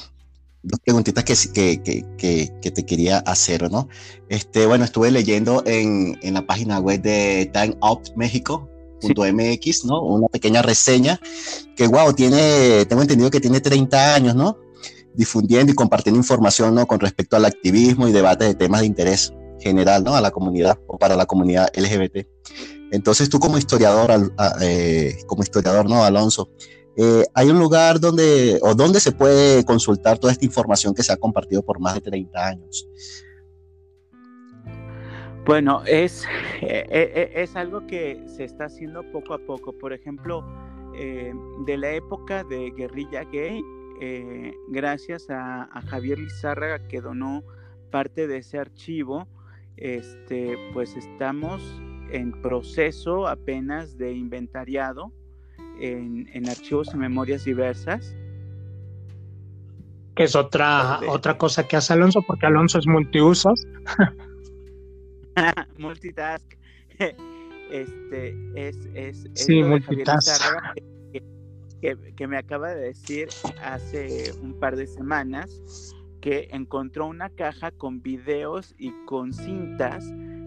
Dos 0.63 0.81
preguntitas 0.85 1.25
que, 1.25 1.83
que, 1.83 2.71
te 2.71 2.85
quería 2.85 3.19
hacer, 3.19 3.71
¿no? 3.71 3.89
Este, 4.29 4.67
bueno, 4.67 4.85
estuve 4.85 5.11
leyendo 5.11 5.63
en, 5.65 6.19
en 6.23 6.35
la 6.35 6.47
página 6.47 6.81
web 6.81 7.01
de 7.01 7.51
Time 7.53 7.79
Out 7.81 8.11
México, 8.15 8.69
.mx, 9.03 9.85
¿no? 9.87 10.03
Una 10.03 10.29
pequeña 10.29 10.61
reseña 10.61 11.19
que, 11.77 11.87
wow, 11.87 12.13
tiene, 12.13 12.85
tengo 12.87 13.01
entendido 13.01 13.31
que 13.31 13.41
tiene 13.41 13.61
30 13.61 14.15
años, 14.15 14.35
¿no? 14.35 14.59
Difundiendo 15.15 15.73
y 15.73 15.75
compartiendo 15.75 16.19
información 16.19 16.75
¿no? 16.75 16.87
con 16.87 17.01
respecto 17.01 17.37
al 17.37 17.45
activismo 17.45 18.09
y 18.09 18.13
debate 18.13 18.45
de 18.45 18.55
temas 18.55 18.81
de 18.81 18.87
interés 18.87 19.33
general 19.59 20.05
¿no? 20.05 20.15
a 20.15 20.21
la 20.21 20.31
comunidad 20.31 20.79
o 20.87 20.99
para 20.99 21.17
la 21.17 21.27
comunidad 21.27 21.69
LGBT. 21.77 22.27
Entonces 22.93 23.29
tú 23.29 23.39
como 23.39 23.59
historiador, 23.59 24.33
eh, 24.61 25.17
como 25.27 25.43
historiador, 25.43 25.89
¿no, 25.89 26.05
Alonso? 26.05 26.51
Eh, 26.97 27.25
¿Hay 27.35 27.49
un 27.49 27.59
lugar 27.59 28.01
donde 28.01 28.59
o 28.63 28.75
donde 28.75 29.01
se 29.01 29.13
puede 29.13 29.65
consultar 29.65 30.19
toda 30.19 30.33
esta 30.33 30.45
información 30.45 30.93
que 30.93 31.03
se 31.03 31.13
ha 31.13 31.17
compartido 31.17 31.63
por 31.63 31.79
más 31.79 31.95
de 31.95 32.01
30 32.01 32.47
años? 32.47 32.89
Bueno, 35.47 35.83
es, 35.87 36.25
eh, 36.61 37.33
es 37.35 37.57
algo 37.57 37.87
que 37.87 38.23
se 38.27 38.45
está 38.45 38.67
haciendo 38.67 39.03
poco 39.13 39.35
a 39.35 39.39
poco. 39.39 39.73
Por 39.73 39.93
ejemplo, 39.93 40.45
de 40.93 41.79
la 41.79 41.93
época 41.93 42.45
de 42.45 42.73
guerrilla 42.77 43.25
gay, 43.25 43.63
eh, 44.01 44.55
gracias 44.69 45.27
a, 45.29 45.69
Javier 45.89 46.19
Lizárraga 46.19 46.89
que 46.89 47.03
donó 47.03 47.45
parte 47.91 48.27
de 48.27 48.39
ese 48.39 48.59
archivo, 48.59 49.29
este, 49.77 50.57
pues 50.73 50.97
estamos 50.97 51.63
en 52.11 52.33
proceso 52.41 53.29
apenas 53.29 53.99
de 53.99 54.13
inventariado 54.13 55.13
en, 55.81 56.49
archivos 56.49 56.89
y 56.95 56.97
memorias 56.97 57.45
diversas. 57.45 58.17
Que 60.17 60.25
es 60.25 60.35
otra, 60.35 61.01
otra 61.09 61.37
cosa 61.37 61.69
que 61.69 61.77
hace 61.77 61.93
Alonso, 61.93 62.23
porque 62.27 62.47
Alonso 62.47 62.79
es 62.79 62.87
multiusos. 62.87 63.67
Multitask. 65.79 66.45
este, 67.71 68.35
es, 68.55 68.77
es, 68.95 69.27
sí, 69.35 69.63
que, 71.81 72.15
que, 72.17 72.27
me 72.27 72.37
acaba 72.37 72.75
de 72.75 72.81
decir 72.81 73.29
hace 73.63 74.33
un 74.43 74.59
par 74.59 74.77
de 74.77 74.87
semanas 74.87 75.95
que 76.21 76.49
encontró 76.53 77.07
una 77.07 77.31
caja 77.31 77.71
con 77.71 78.03
videos 78.03 78.75
y 78.79 78.93
con 79.07 79.33
cintas 79.33 80.05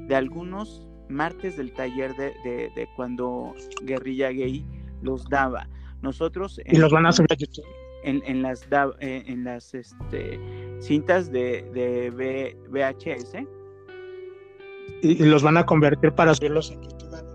de 0.07 0.15
algunos 0.15 0.87
martes 1.09 1.57
del 1.57 1.71
taller 1.73 2.15
de, 2.15 2.33
de, 2.75 2.89
cuando 2.95 3.53
Guerrilla 3.83 4.31
Gay 4.31 4.65
los 5.01 5.27
daba. 5.29 5.67
Nosotros... 6.01 6.59
y 6.65 6.77
los 6.77 6.91
van 6.91 7.05
a 7.05 7.11
subir 7.11 7.29
En, 8.03 8.21
en, 8.25 8.41
las, 8.41 8.67
eh, 8.99 9.23
en 9.25 9.43
las 9.43 9.73
este, 9.73 10.39
cintas 10.79 11.31
de, 11.31 11.63
de 11.73 12.55
VHS. 12.69 13.47
Y, 15.01 15.23
los 15.25 15.43
van 15.43 15.57
a 15.57 15.65
convertir 15.65 16.11
para 16.11 16.33
subirlos 16.35 16.71
en 16.71 16.81
YouTube. 16.81 17.32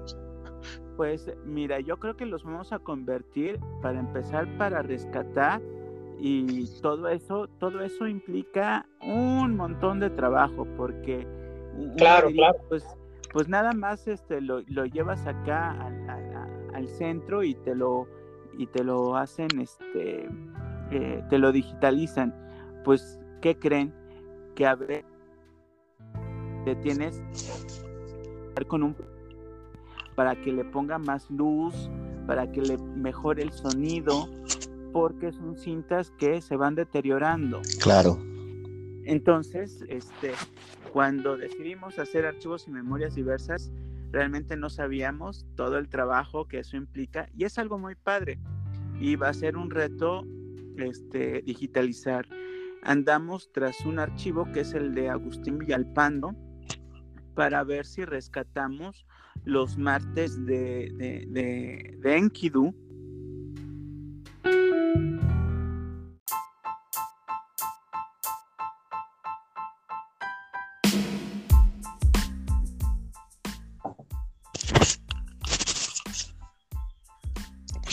Pues 0.98 1.30
mira, 1.44 1.78
yo 1.78 2.00
creo 2.00 2.16
que 2.16 2.26
los 2.26 2.42
vamos 2.42 2.72
a 2.72 2.80
convertir 2.80 3.60
para 3.82 4.00
empezar 4.00 4.48
para 4.58 4.82
rescatar 4.82 5.62
y 6.18 6.66
todo 6.82 7.08
eso, 7.08 7.46
todo 7.60 7.82
eso 7.82 8.08
implica 8.08 8.84
un 9.00 9.56
montón 9.56 10.00
de 10.00 10.10
trabajo 10.10 10.66
porque 10.76 11.24
claro, 11.96 12.32
claro. 12.32 12.58
Pues, 12.68 12.84
pues 13.32 13.48
nada 13.48 13.74
más 13.74 14.08
este 14.08 14.40
lo, 14.40 14.62
lo 14.66 14.86
llevas 14.86 15.24
acá 15.28 15.70
al, 16.74 16.88
centro 16.88 17.44
y 17.44 17.54
te 17.54 17.76
lo 17.76 18.08
y 18.58 18.66
te 18.66 18.82
lo 18.82 19.14
hacen 19.14 19.48
este 19.60 20.28
eh, 20.90 21.22
te 21.30 21.38
lo 21.38 21.52
digitalizan 21.52 22.34
pues 22.84 23.20
qué 23.40 23.56
creen 23.56 23.94
que 24.56 24.66
a 24.66 24.74
ver 24.74 25.04
te 26.64 26.74
tienes 26.74 27.22
con 28.66 28.82
un 28.82 28.96
para 30.18 30.34
que 30.34 30.52
le 30.52 30.64
ponga 30.64 30.98
más 30.98 31.30
luz 31.30 31.88
para 32.26 32.50
que 32.50 32.60
le 32.60 32.76
mejore 32.76 33.40
el 33.44 33.52
sonido 33.52 34.28
porque 34.92 35.30
son 35.30 35.56
cintas 35.56 36.10
que 36.18 36.40
se 36.40 36.56
van 36.56 36.74
deteriorando. 36.74 37.62
Claro. 37.80 38.18
Entonces 39.04 39.84
este 39.88 40.32
cuando 40.92 41.36
decidimos 41.36 42.00
hacer 42.00 42.26
archivos 42.26 42.66
y 42.66 42.72
memorias 42.72 43.14
diversas, 43.14 43.70
realmente 44.10 44.56
no 44.56 44.70
sabíamos 44.70 45.46
todo 45.54 45.78
el 45.78 45.88
trabajo 45.88 46.48
que 46.48 46.58
eso 46.58 46.76
implica 46.76 47.28
y 47.36 47.44
es 47.44 47.56
algo 47.56 47.78
muy 47.78 47.94
padre. 47.94 48.40
Y 48.98 49.14
va 49.14 49.28
a 49.28 49.34
ser 49.34 49.56
un 49.56 49.70
reto 49.70 50.24
este, 50.78 51.42
digitalizar. 51.42 52.26
Andamos 52.82 53.52
tras 53.52 53.86
un 53.86 54.00
archivo 54.00 54.50
que 54.52 54.62
es 54.62 54.74
el 54.74 54.96
de 54.96 55.10
Agustín 55.10 55.58
Villalpando 55.58 56.34
para 57.36 57.62
ver 57.62 57.86
si 57.86 58.04
rescatamos 58.04 59.06
los 59.44 59.78
martes 59.78 60.44
de, 60.46 60.90
de, 60.96 61.24
de, 61.28 61.98
de 62.02 62.16
Enkidu 62.16 62.74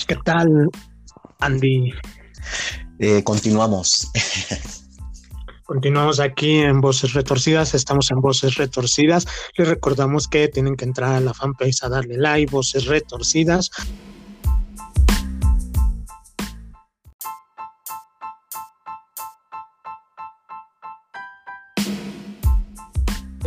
¿Qué 0.08 0.16
tal, 0.24 0.70
Andy? 1.40 1.92
Eh, 3.00 3.24
continuamos. 3.24 4.12
Continuamos 5.66 6.20
aquí 6.20 6.60
en 6.60 6.80
Voces 6.80 7.14
Retorcidas, 7.14 7.74
estamos 7.74 8.12
en 8.12 8.22
Voces 8.22 8.54
Retorcidas. 8.54 9.26
Les 9.58 9.68
recordamos 9.68 10.28
que 10.28 10.48
tienen 10.48 10.76
que 10.76 10.86
entrar 10.86 11.16
a 11.16 11.20
la 11.20 11.34
fanpage 11.34 11.82
a 11.82 11.90
darle 11.90 12.18
like, 12.18 12.52
Voces 12.52 12.86
Retorcidas. 12.86 13.72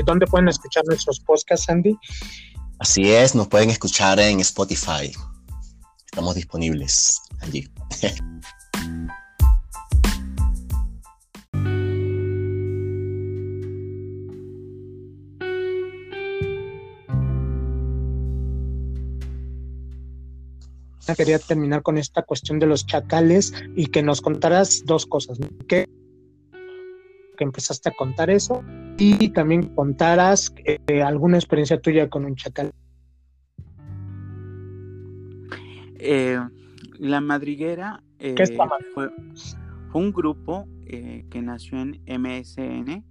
¿Dónde 0.05 0.27
pueden 0.27 0.49
escuchar 0.49 0.83
nuestros 0.87 1.21
podcasts, 1.21 1.69
Andy? 1.69 1.97
Así 2.81 3.13
es, 3.13 3.37
nos 3.37 3.47
pueden 3.47 3.71
escuchar 3.71 4.19
en 4.19 4.41
Spotify. 4.41 5.13
Estamos 6.05 6.35
disponibles 6.35 7.21
allí. 7.43 7.69
quería 21.15 21.39
terminar 21.39 21.83
con 21.83 21.99
esta 21.99 22.23
cuestión 22.23 22.59
de 22.59 22.67
los 22.67 22.87
chacales 22.87 23.53
y 23.75 23.87
que 23.87 24.03
nos 24.03 24.21
contaras 24.21 24.83
dos 24.85 25.07
cosas. 25.07 25.39
Que, 25.67 25.87
que 27.39 27.45
empezaste 27.45 27.89
a 27.89 27.93
contar 27.93 28.29
eso 28.31 28.63
y 28.99 29.31
también 29.31 29.75
contaras 29.75 30.53
eh, 30.65 31.03
alguna 31.03 31.39
experiencia 31.39 31.81
tuya 31.81 32.11
con 32.11 32.25
un 32.25 32.35
chacal. 32.35 32.73
Eh, 36.01 36.39
la 36.99 37.21
Madriguera 37.21 38.03
eh, 38.19 38.35
fue, 38.95 39.11
un 39.95 40.13
grupo 40.13 40.67
que 40.87 41.43
nació 41.43 41.79
en 41.81 42.01
MSN, 42.07 43.05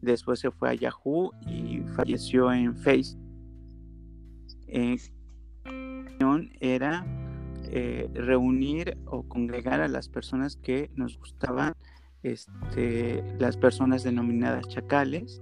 después 0.00 0.40
se 0.40 0.50
fue 0.50 0.70
a 0.70 0.74
Yahoo 0.74 1.32
y 1.46 1.80
falleció 1.94 2.52
en 2.52 2.76
Facebook. 2.76 3.20
era 6.60 7.04
reunir 8.14 8.98
o 9.06 9.22
congregar 9.22 9.80
a 9.80 9.88
las 9.88 10.08
personas 10.08 10.56
que 10.56 10.90
nos 10.94 11.18
gustaban, 11.18 11.74
este, 12.22 13.24
las 13.38 13.56
personas 13.56 14.02
denominadas 14.02 14.68
chacales, 14.68 15.40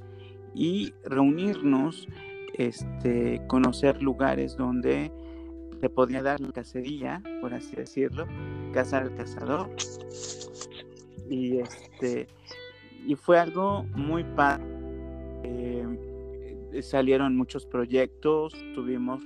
y 0.55 0.93
reunirnos, 1.05 2.09
este, 2.55 3.41
conocer 3.47 4.03
lugares 4.03 4.57
donde 4.57 5.13
le 5.81 5.89
podía 5.89 6.23
dar 6.23 6.41
la 6.41 6.53
cacería, 6.53 7.23
por 7.41 7.55
así 7.55 7.75
decirlo, 7.77 8.27
cazar 8.73 9.05
al 9.05 9.15
cazador. 9.15 9.71
Y 11.29 11.59
este 11.59 12.27
y 13.07 13.15
fue 13.15 13.39
algo 13.39 13.85
muy 13.95 14.25
padre. 14.25 14.65
Eh, 15.45 16.83
salieron 16.83 17.37
muchos 17.37 17.67
proyectos, 17.67 18.55
tuvimos 18.75 19.25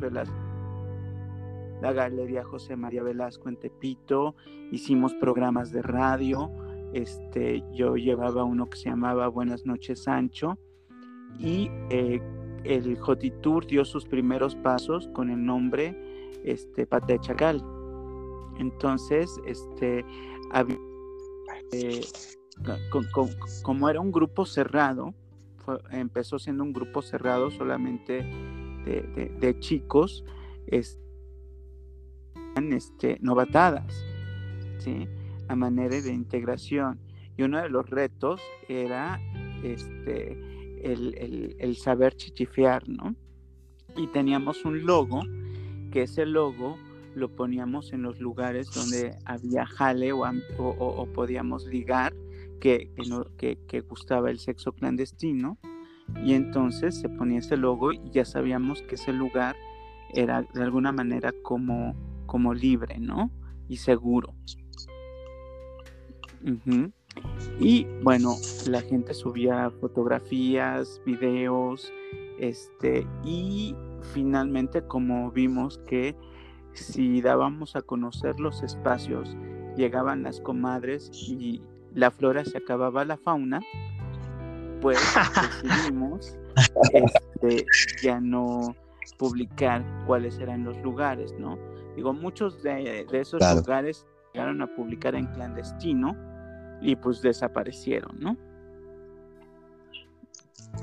la 1.84 1.92
Galería 1.92 2.42
José 2.42 2.76
María 2.76 3.02
Velasco 3.02 3.50
en 3.50 3.56
Tepito, 3.56 4.34
hicimos 4.72 5.12
programas 5.12 5.70
de 5.70 5.82
radio, 5.82 6.50
este, 6.94 7.62
yo 7.74 7.96
llevaba 7.96 8.42
uno 8.42 8.70
que 8.70 8.78
se 8.78 8.88
llamaba 8.88 9.28
Buenas 9.28 9.66
noches 9.66 10.04
Sancho 10.04 10.56
y 11.38 11.68
eh, 11.90 12.22
el 12.64 12.98
Jotitur 12.98 13.66
dio 13.66 13.84
sus 13.84 14.06
primeros 14.06 14.56
pasos 14.56 15.08
con 15.08 15.28
el 15.28 15.44
nombre 15.44 15.94
este, 16.42 16.86
Pata 16.86 17.18
de. 17.20 17.62
Entonces, 18.58 19.38
este, 19.44 20.06
eh, 21.72 22.00
como 23.62 23.90
era 23.90 24.00
un 24.00 24.10
grupo 24.10 24.46
cerrado, 24.46 25.12
empezó 25.90 26.38
siendo 26.38 26.64
un 26.64 26.72
grupo 26.72 27.02
cerrado 27.02 27.50
solamente 27.50 28.22
de, 28.86 29.56
chicos, 29.60 30.24
este, 30.66 31.03
novatadas, 33.20 34.04
¿sí? 34.78 35.08
a 35.48 35.56
manera 35.56 36.00
de 36.00 36.12
integración. 36.12 36.98
Y 37.36 37.42
uno 37.42 37.60
de 37.60 37.68
los 37.68 37.88
retos 37.90 38.40
era 38.68 39.20
este, 39.62 40.38
el 40.82 41.76
saber 41.76 42.14
chichifear, 42.14 42.88
¿no? 42.88 43.14
Y 43.96 44.06
teníamos 44.08 44.64
un 44.64 44.84
logo 44.84 45.22
que 45.90 46.02
ese 46.02 46.26
logo 46.26 46.76
lo 47.14 47.28
poníamos 47.28 47.92
en 47.92 48.02
los 48.02 48.20
lugares 48.20 48.70
donde 48.72 49.16
había 49.24 49.66
jale 49.66 50.12
o, 50.12 51.08
podíamos 51.14 51.66
ligar 51.66 52.12
que, 52.60 52.90
que, 53.36 53.80
gustaba 53.80 54.30
el 54.30 54.38
sexo 54.38 54.72
clandestino 54.72 55.58
y 56.24 56.34
entonces 56.34 56.98
se 57.00 57.08
ponía 57.08 57.38
ese 57.38 57.56
logo 57.56 57.92
y 57.92 58.10
ya 58.10 58.24
sabíamos 58.24 58.82
que 58.82 58.96
ese 58.96 59.12
lugar 59.12 59.54
era 60.12 60.42
de 60.42 60.62
alguna 60.62 60.92
manera 60.92 61.32
como, 61.42 61.94
como 62.34 62.52
libre, 62.52 62.98
¿no? 62.98 63.30
Y 63.68 63.76
seguro. 63.76 64.34
Y 67.60 67.86
bueno, 68.02 68.34
la 68.66 68.80
gente 68.80 69.14
subía 69.14 69.70
fotografías, 69.80 71.00
videos, 71.06 71.92
este, 72.40 73.06
y 73.22 73.76
finalmente 74.12 74.82
como 74.82 75.30
vimos 75.30 75.78
que 75.86 76.16
si 76.72 77.20
dábamos 77.20 77.76
a 77.76 77.82
conocer 77.82 78.40
los 78.40 78.64
espacios, 78.64 79.36
llegaban 79.76 80.24
las 80.24 80.40
comadres 80.40 81.12
y 81.12 81.62
la 81.94 82.10
flora 82.10 82.44
se 82.44 82.58
acababa 82.58 83.04
la 83.04 83.16
fauna, 83.16 83.60
pues 84.80 84.98
decidimos 85.62 86.36
este, 86.92 87.64
ya 88.02 88.18
no 88.18 88.74
publicar 89.18 89.84
cuáles 90.08 90.36
eran 90.40 90.64
los 90.64 90.76
lugares, 90.78 91.32
¿no? 91.38 91.73
Digo, 91.96 92.12
muchos 92.12 92.62
de, 92.62 93.06
esos 93.12 93.40
lugares 93.54 94.04
llegaron 94.32 94.62
a 94.62 94.66
publicar 94.66 95.14
en 95.14 95.26
clandestino 95.26 96.16
y 96.80 96.96
pues 96.96 97.22
desaparecieron, 97.22 98.18
¿no? 98.18 98.36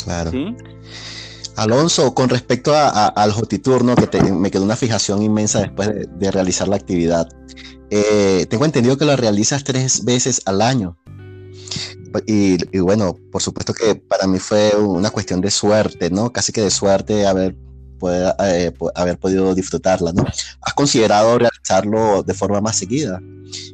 Claro. 0.04 0.32
¿Sí? 0.32 0.56
Alonso, 1.58 2.14
con 2.14 2.30
respecto 2.30 2.74
al 2.76 3.32
Jotiturno, 3.32 3.96
que 3.96 4.22
me 4.32 4.50
quedó 4.50 4.64
una 4.64 4.76
fijación 4.76 5.22
inmensa 5.22 5.60
después 5.60 5.92
de, 6.10 6.32
realizar 6.32 6.68
la 6.68 6.78
actividad, 6.78 7.28
eh, 7.90 8.46
tengo 8.50 8.66
entendido 8.66 8.98
que 8.98 9.06
lo 9.06 9.16
realizas 9.16 9.64
tres 9.64 10.06
veces 10.06 10.42
al 10.46 10.62
año. 10.62 10.98
Y, 12.26 12.58
bueno, 12.80 13.18
por 13.32 13.42
supuesto 13.42 13.74
que 13.74 13.96
para 13.96 14.28
mí 14.28 14.40
fue 14.40 14.76
una 14.76 15.12
cuestión 15.12 15.40
de 15.40 15.52
suerte, 15.52 16.10
¿no? 16.10 16.32
Casi 16.32 16.52
que 16.52 16.62
de 16.62 16.72
suerte 16.72 17.26
haber, 17.26 17.56
eh, 18.10 18.74
haber 18.96 19.18
podido 19.18 19.54
disfrutarla, 19.54 20.12
¿no? 20.14 20.26
¿Has 20.62 20.74
considerado 20.74 21.38
realizarlo 21.38 22.24
de 22.24 22.34
forma 22.34 22.62
más 22.62 22.78
seguida? 22.78 23.22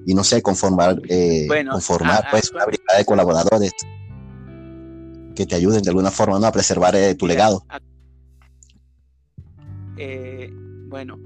Y 0.06 0.14
no 0.14 0.24
sé, 0.24 0.42
conformar, 0.42 1.02
eh, 1.10 1.48
conformar 1.70 2.26
pues 2.32 2.52
una 2.52 2.66
brigada 2.66 2.98
de 2.98 3.06
colaboradores 3.06 3.74
que 5.38 5.46
te 5.46 5.56
ayuden 5.56 5.84
de 5.84 5.90
alguna 5.90 6.10
forma 6.10 6.40
¿no? 6.40 6.48
a 6.48 6.52
preservar 6.52 6.96
eh, 6.96 7.14
tu 7.14 7.28
legado. 7.28 7.64
Eh, 9.98 10.50
bueno, 10.88 11.20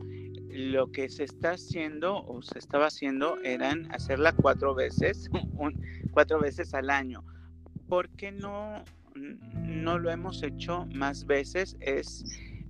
lo 0.49 0.91
que 0.91 1.09
se 1.09 1.23
está 1.23 1.51
haciendo 1.51 2.17
o 2.25 2.41
se 2.41 2.59
estaba 2.59 2.87
haciendo 2.87 3.37
eran 3.43 3.89
hacerla 3.93 4.33
cuatro 4.33 4.75
veces, 4.75 5.29
cuatro 6.11 6.41
veces 6.41 6.73
al 6.73 6.89
año. 6.89 7.23
¿Por 7.87 8.09
qué 8.09 8.31
no, 8.31 8.83
no 9.15 9.97
lo 9.97 10.11
hemos 10.11 10.43
hecho 10.43 10.87
más 10.93 11.25
veces? 11.25 11.77
Es 11.79 12.25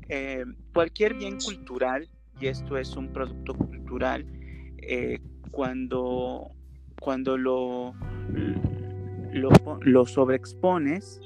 eh, 0.10 0.46
cualquier 0.74 1.16
bien 1.16 1.38
cultural, 1.40 2.08
y 2.40 2.48
esto 2.48 2.78
es 2.78 2.96
un 2.96 3.12
producto 3.12 3.54
cultural, 3.56 4.26
cuando, 5.52 6.50
cuando 7.00 7.38
lo, 7.38 7.94
lo, 9.32 9.50
lo 9.82 10.06
sobreexpones, 10.06 11.22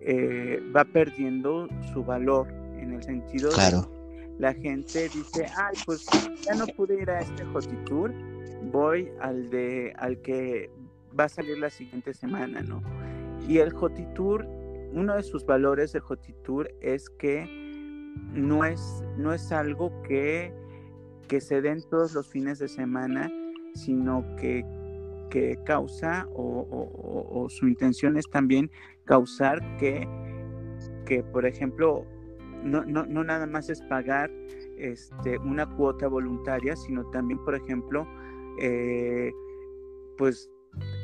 eh, 0.00 0.62
va 0.74 0.84
perdiendo 0.84 1.68
su 1.92 2.02
valor 2.02 2.48
en 2.78 2.94
el 2.94 3.02
sentido 3.02 3.50
claro. 3.50 3.82
de 3.82 4.00
la 4.40 4.54
gente 4.54 5.10
dice, 5.10 5.46
ay, 5.56 5.76
pues 5.84 6.06
ya 6.42 6.54
no 6.54 6.66
pude 6.68 7.02
ir 7.02 7.10
a 7.10 7.20
este 7.20 7.44
Tour 7.84 8.12
voy 8.72 9.10
al 9.20 9.50
de 9.50 9.92
al 9.98 10.20
que 10.22 10.70
va 11.18 11.24
a 11.24 11.28
salir 11.28 11.58
la 11.58 11.68
siguiente 11.68 12.14
semana, 12.14 12.62
¿no? 12.62 12.82
Y 13.46 13.58
el 13.58 13.74
Tour 14.14 14.46
uno 14.92 15.14
de 15.14 15.22
sus 15.22 15.44
valores 15.44 15.92
de 15.92 16.00
Tour 16.42 16.72
es 16.80 17.10
que 17.10 17.69
no 18.32 18.64
es, 18.64 19.04
no 19.16 19.32
es 19.32 19.52
algo 19.52 20.02
que, 20.02 20.52
que 21.28 21.40
se 21.40 21.60
den 21.60 21.82
todos 21.88 22.14
los 22.14 22.28
fines 22.28 22.58
de 22.58 22.68
semana, 22.68 23.30
sino 23.74 24.24
que 24.36 24.64
que 25.30 25.56
causa 25.64 26.28
o, 26.34 27.46
su 27.48 27.66
intención 27.66 28.16
es 28.18 28.28
también 28.28 28.70
causar 29.04 29.60
que, 29.78 30.06
que 31.06 31.22
por 31.22 31.46
ejemplo, 31.46 32.04
no, 32.62 32.84
no, 32.84 33.06
no, 33.06 33.24
nada 33.24 33.46
más 33.46 33.70
es 33.70 33.80
pagar 33.82 34.30
este, 34.76 35.38
una 35.38 35.66
cuota 35.76 36.08
voluntaria, 36.08 36.76
sino 36.76 37.08
también, 37.10 37.42
por 37.44 37.54
ejemplo, 37.54 38.06
eh, 38.60 39.32
pues 40.18 40.50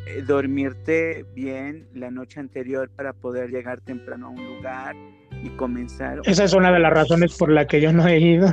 eh, 0.06 0.22
dormirte 0.26 1.24
bien 1.34 1.88
la 1.94 2.10
noche 2.10 2.40
anterior 2.40 2.90
para 2.90 3.14
poder 3.14 3.50
llegar 3.50 3.80
temprano 3.80 4.26
a 4.26 4.30
un 4.30 4.56
lugar 4.56 4.94
y 5.42 5.48
comenzar. 5.50 6.20
Esa 6.24 6.44
es 6.44 6.52
una 6.52 6.72
de 6.72 6.78
las 6.78 6.92
razones 6.92 7.36
por 7.36 7.50
la 7.50 7.66
que 7.66 7.80
yo 7.80 7.92
no 7.92 8.06
he 8.06 8.18
ido. 8.18 8.48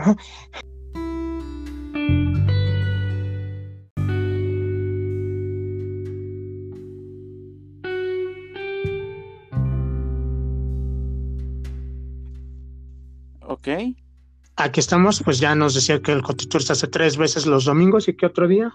Aquí 14.55 14.79
estamos, 14.79 15.21
pues 15.23 15.39
ya 15.39 15.55
nos 15.55 15.73
decía 15.73 16.01
que 16.01 16.11
el 16.11 16.21
Cotitur 16.21 16.61
se 16.63 16.73
hace 16.73 16.87
tres 16.87 17.17
veces 17.17 17.45
los 17.45 17.65
domingos 17.65 18.07
y 18.07 18.15
qué 18.15 18.25
otro 18.25 18.47
día. 18.47 18.71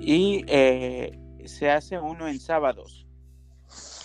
Y 0.00 0.44
eh, 0.48 1.18
se 1.44 1.70
hace 1.70 1.98
uno 1.98 2.28
en 2.28 2.38
sábados. 2.38 3.03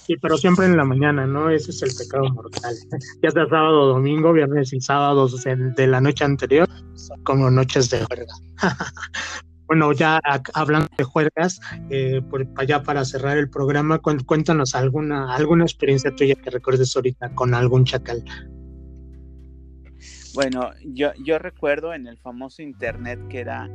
Sí, 0.09 0.17
pero 0.19 0.39
siempre 0.39 0.65
en 0.65 0.75
la 0.75 0.85
mañana, 0.85 1.27
¿no? 1.27 1.51
Ese 1.51 1.69
es 1.69 1.83
el 1.83 1.91
pecado 1.95 2.33
mortal. 2.33 2.73
Ya 3.21 3.29
sea 3.29 3.45
sábado, 3.45 3.93
domingo, 3.93 4.33
viernes 4.33 4.73
y 4.73 4.81
sábados 4.81 5.43
de 5.43 5.85
la 5.85 6.01
noche 6.01 6.25
anterior, 6.25 6.67
como 7.23 7.51
noches 7.51 7.91
de 7.91 8.03
juerga. 8.05 8.33
bueno, 9.67 9.91
ya 9.91 10.19
hablando 10.55 10.89
de 10.97 11.03
juergas, 11.03 11.59
eh, 11.91 12.23
por 12.27 12.47
allá 12.57 12.81
para 12.81 13.05
cerrar 13.05 13.37
el 13.37 13.51
programa, 13.51 13.99
cuéntanos 13.99 14.73
alguna, 14.73 15.31
alguna 15.31 15.65
experiencia 15.65 16.09
tuya 16.15 16.33
que 16.33 16.49
recuerdes 16.49 16.95
ahorita 16.95 17.29
con 17.35 17.53
algún 17.53 17.85
chacal. 17.85 18.23
Bueno, 20.33 20.71
yo, 20.85 21.11
yo 21.23 21.37
recuerdo 21.37 21.93
en 21.93 22.07
el 22.07 22.17
famoso 22.17 22.63
internet 22.63 23.19
que 23.29 23.41
era 23.41 23.69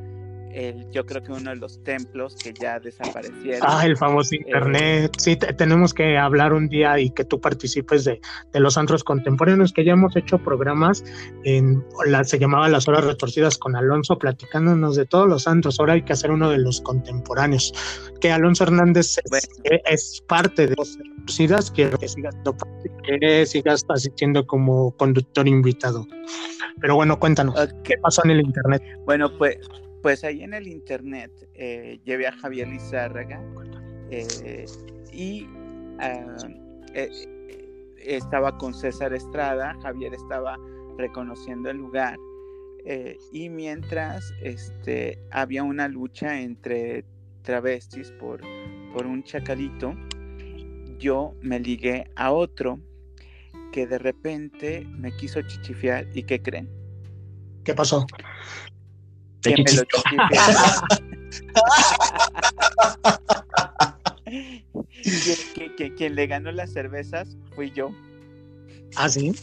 yo 0.91 1.05
creo 1.05 1.23
que 1.23 1.33
uno 1.33 1.51
de 1.51 1.57
los 1.57 1.83
templos 1.83 2.37
que 2.37 2.53
ya 2.53 2.79
desaparecieron. 2.79 3.61
Ah, 3.63 3.85
el 3.85 3.97
famoso 3.97 4.35
eh, 4.35 4.39
internet. 4.39 5.13
sí, 5.19 5.37
tenemos 5.37 5.93
que 5.93 6.17
hablar 6.17 6.53
un 6.53 6.69
día 6.69 6.99
y 6.99 7.11
que 7.11 7.25
tú 7.25 7.41
participes 7.41 8.05
de, 8.05 8.21
los 8.53 8.79
antros 8.79 9.03
contemporáneos, 9.03 9.73
que 9.73 9.85
ya 9.85 9.93
hemos 9.93 10.15
hecho 10.17 10.39
programas 10.39 11.05
en 11.45 11.85
la, 12.07 12.23
se 12.25 12.39
llamaba 12.39 12.69
Las 12.69 12.87
Horas 12.89 13.05
Retorcidas 13.05 13.59
con 13.59 13.75
Alonso, 13.75 14.19
platicándonos 14.19 14.97
de 14.97 15.07
todos 15.07 15.29
los 15.29 15.49
antros. 15.49 15.81
Ahora 15.81 15.95
hay 15.95 16.03
que 16.03 16.13
hacer 16.13 16.31
uno 16.31 16.51
de 16.51 16.59
los 16.59 16.81
contemporáneos, 16.81 17.73
que 18.21 18.31
Alonso 18.31 18.65
Hernández 18.65 19.17
es, 19.85 20.23
parte 20.29 20.69
de 20.69 20.75
los 20.77 20.97
retorcidas, 20.99 21.71
quiero 21.71 21.99
que 21.99 22.09
sigas, 22.09 22.35
que 23.03 23.47
sigas 23.47 23.85
asistiendo 23.89 24.47
como 24.47 24.93
conductor 24.97 25.49
invitado. 25.49 26.07
Pero 26.81 26.95
bueno, 26.95 27.19
cuéntanos, 27.19 27.55
¿qué 27.83 27.97
pasó 27.99 28.23
en 28.25 28.33
el 28.33 28.41
internet? 28.41 28.83
Bueno, 29.05 29.31
pues 29.37 29.59
pues 30.05 30.23
ahí 30.23 30.43
en 30.43 30.53
el 30.53 30.69
internet 30.69 31.33
eh, 31.55 31.99
llevé 32.05 32.27
a 32.27 32.33
Javier 32.33 32.69
Lizárraga 32.69 33.43
eh, 34.11 34.67
y 35.11 35.47
ah, 35.99 36.37
eh, 36.93 37.09
estaba 37.97 38.59
con 38.59 38.75
César 38.75 39.15
Estrada, 39.15 39.75
Javier 39.83 40.13
estaba 40.13 40.59
reconociendo 40.99 41.71
el 41.71 41.79
lugar 41.79 42.19
y 43.33 43.49
mientras 43.49 44.31
este, 44.43 45.19
había 45.31 45.63
una 45.63 45.89
lucha 45.89 46.39
entre 46.39 47.07
travestis 47.41 48.11
por, 48.21 48.43
por 48.93 49.07
un 49.07 49.25
chacalito, 49.25 49.95
yo 50.99 51.35
me 51.41 51.59
ligué 51.59 52.11
a 52.15 52.31
otro 52.31 52.79
que 53.73 53.87
de 53.87 53.97
repente 53.97 54.87
me 54.87 55.17
quiso 55.17 55.41
chichifiar 55.41 56.07
y 56.13 56.25
¿qué 56.25 56.43
creen? 56.43 56.69
¿Qué 57.65 57.73
pasó? 57.73 58.07
que 59.55 59.63
me 59.63 59.73
lo 59.73 59.85
quien, 65.97 66.15
le 66.15 66.27
ganó 66.27 66.51
las 66.53 66.73
cervezas 66.73 67.37
fui 67.55 67.71
yo. 67.71 67.91
¿Ah, 68.97 69.09
sí? 69.09 69.35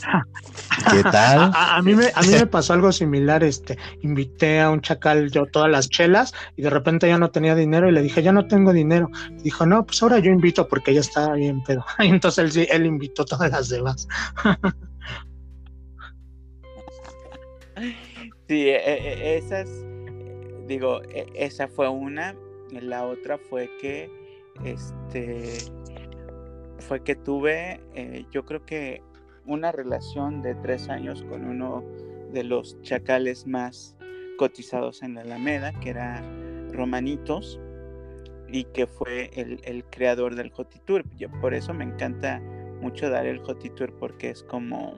¿Qué 0.92 1.04
tal? 1.12 1.52
A, 1.54 1.82
mí 1.82 1.94
me, 1.94 2.06
a 2.16 2.22
mí 2.22 2.30
me 2.30 2.48
pasó 2.48 2.74
algo 2.74 2.92
similar. 2.92 3.44
Este, 3.44 3.78
invité 4.02 4.62
a 4.62 4.70
un 4.70 4.82
chacal 4.82 5.30
yo 5.30 5.46
todas 5.46 5.70
las 5.70 5.90
chelas 5.90 6.34
y 6.56 6.62
de 6.62 6.70
repente 6.70 7.08
ya 7.08 7.18
no 7.18 7.32
tenía 7.32 7.54
dinero 7.54 7.90
y 7.90 7.92
le 7.92 8.02
dije, 8.02 8.24
ya 8.24 8.32
no 8.32 8.48
tengo 8.48 8.72
dinero. 8.72 9.10
dijo, 9.44 9.66
no, 9.66 9.86
pues 9.86 10.02
ahora 10.04 10.20
yo 10.20 10.32
invito 10.32 10.68
porque 10.68 10.94
ya 10.94 11.02
estaba 11.02 11.36
bien 11.36 11.62
pero 11.66 11.86
Y 12.00 12.08
entonces 12.08 12.56
él, 12.56 12.68
él 12.72 12.86
invitó 12.86 13.26
todas 13.26 13.52
las 13.52 13.70
demás. 13.70 14.08
Sí, 18.52 18.68
e, 18.68 18.76
e, 18.76 19.38
esas 19.38 19.70
digo, 20.68 21.02
e, 21.04 21.26
esa 21.36 21.70
fue 21.70 21.88
una. 21.88 22.36
La 22.70 23.06
otra 23.06 23.38
fue 23.38 23.70
que, 23.80 24.10
este, 24.66 25.54
fue 26.80 27.02
que 27.02 27.16
tuve, 27.16 27.80
eh, 27.96 28.26
yo 28.32 28.44
creo 28.44 28.66
que 28.66 29.02
una 29.46 29.72
relación 29.72 30.42
de 30.42 30.56
tres 30.56 30.90
años 30.90 31.24
con 31.24 31.46
uno 31.46 31.82
de 32.34 32.44
los 32.44 32.82
chacales 32.82 33.48
más 33.48 33.96
cotizados 34.38 35.02
en 35.02 35.16
la 35.16 35.22
Alameda, 35.22 35.72
que 35.80 35.92
era 35.92 36.22
Romanitos, 36.74 37.58
y 38.50 38.66
que 38.66 38.86
fue 38.86 39.32
el, 39.34 39.86
creador 39.86 40.36
del 40.36 40.52
Jotitour. 40.52 41.04
Yo, 41.16 41.30
por 41.40 41.54
eso 41.54 41.74
me 41.74 41.86
encanta 41.86 42.42
mucho 42.82 43.10
dar 43.10 43.26
el 43.26 43.40
Jotitour, 43.40 43.94
porque 43.98 44.30
es 44.30 44.44
como, 44.44 44.98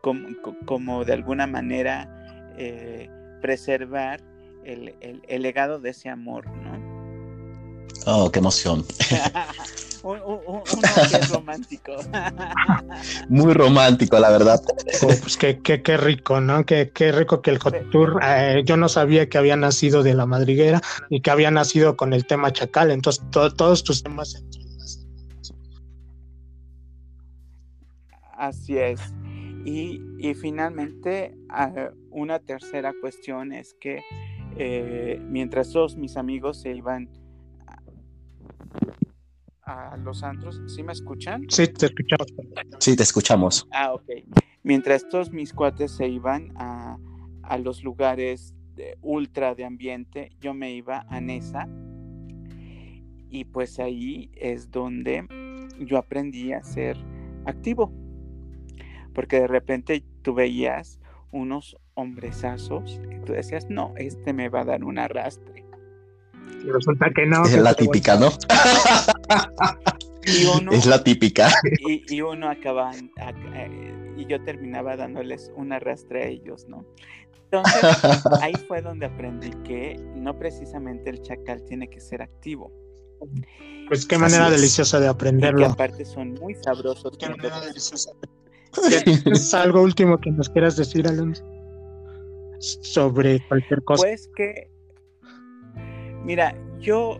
como, 0.00 0.28
como 0.64 1.04
de 1.04 1.12
alguna 1.12 1.46
manera 1.46 2.17
eh, 2.58 3.08
preservar 3.40 4.20
el, 4.64 5.42
legado 5.42 5.78
de 5.78 5.90
ese 5.90 6.08
amor, 6.08 6.46
¿no? 6.50 6.78
Oh, 8.06 8.30
qué 8.30 8.38
emoción. 8.38 8.84
un, 10.02 10.18
un, 10.20 10.62
romántico. 11.30 11.92
Muy 13.28 13.52
romántico, 13.52 14.18
la 14.18 14.30
verdad. 14.30 14.60
Oh, 15.02 15.06
pues 15.06 15.36
qué, 15.36 15.60
qué, 15.60 15.82
qué, 15.82 15.96
rico, 15.96 16.40
¿no? 16.40 16.64
Qué, 16.64 16.90
qué 16.94 17.12
rico 17.12 17.42
que 17.42 17.50
el 17.50 17.58
Hot 17.58 17.90
Tour, 17.90 18.20
eh, 18.22 18.62
yo 18.64 18.76
no 18.76 18.88
sabía 18.88 19.28
que 19.28 19.38
había 19.38 19.56
nacido 19.56 20.02
de 20.02 20.14
la 20.14 20.26
madriguera 20.26 20.80
y 21.10 21.20
que 21.20 21.30
había 21.30 21.50
nacido 21.50 21.96
con 21.96 22.12
el 22.12 22.26
tema 22.26 22.52
chacal, 22.52 22.90
entonces 22.90 23.22
todos 23.30 23.84
tus 23.84 24.02
temas. 24.02 24.42
Así 28.36 28.78
es. 28.78 29.00
Y, 29.64 30.00
y 30.18 30.34
finalmente, 30.34 31.34
uh, 31.50 31.94
una 32.10 32.38
tercera 32.38 32.92
cuestión 33.00 33.52
es 33.52 33.74
que 33.74 34.02
eh, 34.56 35.20
mientras 35.22 35.70
todos 35.72 35.96
mis 35.96 36.16
amigos 36.16 36.60
se 36.60 36.74
iban 36.74 37.08
a, 39.62 39.96
los 39.98 40.22
antros, 40.22 40.60
¿sí 40.66 40.82
me 40.82 40.92
escuchan? 40.92 41.44
Sí, 41.48 41.68
te 41.68 41.86
escuchamos. 41.86 42.26
Sí, 42.78 42.96
te 42.96 43.02
escuchamos. 43.02 43.68
Ah, 43.72 43.92
ok. 43.92 44.08
Mientras 44.62 45.06
todos 45.08 45.30
mis 45.30 45.52
cuates 45.52 45.92
se 45.92 46.08
iban 46.08 46.52
a, 46.56 46.96
a 47.42 47.58
los 47.58 47.84
lugares 47.84 48.54
de 48.74 48.96
ultra 49.02 49.54
de 49.54 49.64
ambiente, 49.64 50.30
yo 50.40 50.54
me 50.54 50.72
iba 50.72 51.04
a 51.08 51.20
Nesa 51.20 51.68
y 53.30 53.44
pues 53.44 53.78
ahí 53.78 54.30
es 54.34 54.70
donde 54.70 55.26
yo 55.78 55.98
aprendí 55.98 56.52
a 56.52 56.62
ser 56.62 56.96
activo 57.44 57.92
porque 59.18 59.40
de 59.40 59.48
repente 59.48 60.04
tú 60.22 60.32
veías 60.32 61.00
unos 61.32 61.76
hombresazos 61.94 63.00
que 63.10 63.18
tú 63.26 63.32
decías, 63.32 63.66
no, 63.68 63.92
este 63.96 64.32
me 64.32 64.48
va 64.48 64.60
a 64.60 64.64
dar 64.64 64.84
un 64.84 64.96
arrastre. 64.96 65.66
Y 66.64 66.70
resulta 66.70 67.10
que 67.12 67.26
no. 67.26 67.44
Es 67.44 67.58
la 67.58 67.74
típica, 67.74 68.16
¿no? 68.16 68.28
es 70.70 70.86
la 70.86 71.02
típica. 71.02 71.50
Y, 71.80 72.20
uno 72.20 72.48
acababa, 72.48 72.92
eh, 72.94 74.14
y 74.16 74.24
yo 74.26 74.40
terminaba 74.44 74.96
dándoles 74.96 75.50
un 75.56 75.72
arrastre 75.72 76.22
a 76.22 76.26
ellos, 76.28 76.68
¿no? 76.68 76.86
Entonces, 77.42 77.82
ahí 78.40 78.54
fue 78.68 78.82
donde 78.82 79.06
aprendí 79.06 79.50
que 79.64 79.96
no 80.14 80.38
precisamente 80.38 81.10
el 81.10 81.22
chacal 81.22 81.64
tiene 81.64 81.90
que 81.90 81.98
ser 81.98 82.22
activo. 82.22 82.70
Pues 83.88 84.06
qué 84.06 84.16
manera 84.16 84.48
deliciosa 84.48 85.00
de 85.00 85.08
aprenderlo. 85.08 85.58
Y 85.58 85.64
que 85.64 85.72
aparte 85.72 86.04
son 86.04 86.34
muy 86.34 86.54
sabrosos. 86.54 87.18
Qué 87.18 87.28
manera 87.28 87.60
deliciosa. 87.62 88.12
¿Es 89.26 89.54
algo 89.54 89.82
último 89.82 90.18
que 90.18 90.30
nos 90.30 90.48
quieras 90.48 90.76
decir, 90.76 91.06
Alonso? 91.06 91.44
Sobre 92.58 93.40
cualquier 93.48 93.82
cosa. 93.84 94.02
Pues 94.02 94.28
que, 94.36 94.68
mira, 96.24 96.54
yo, 96.80 97.18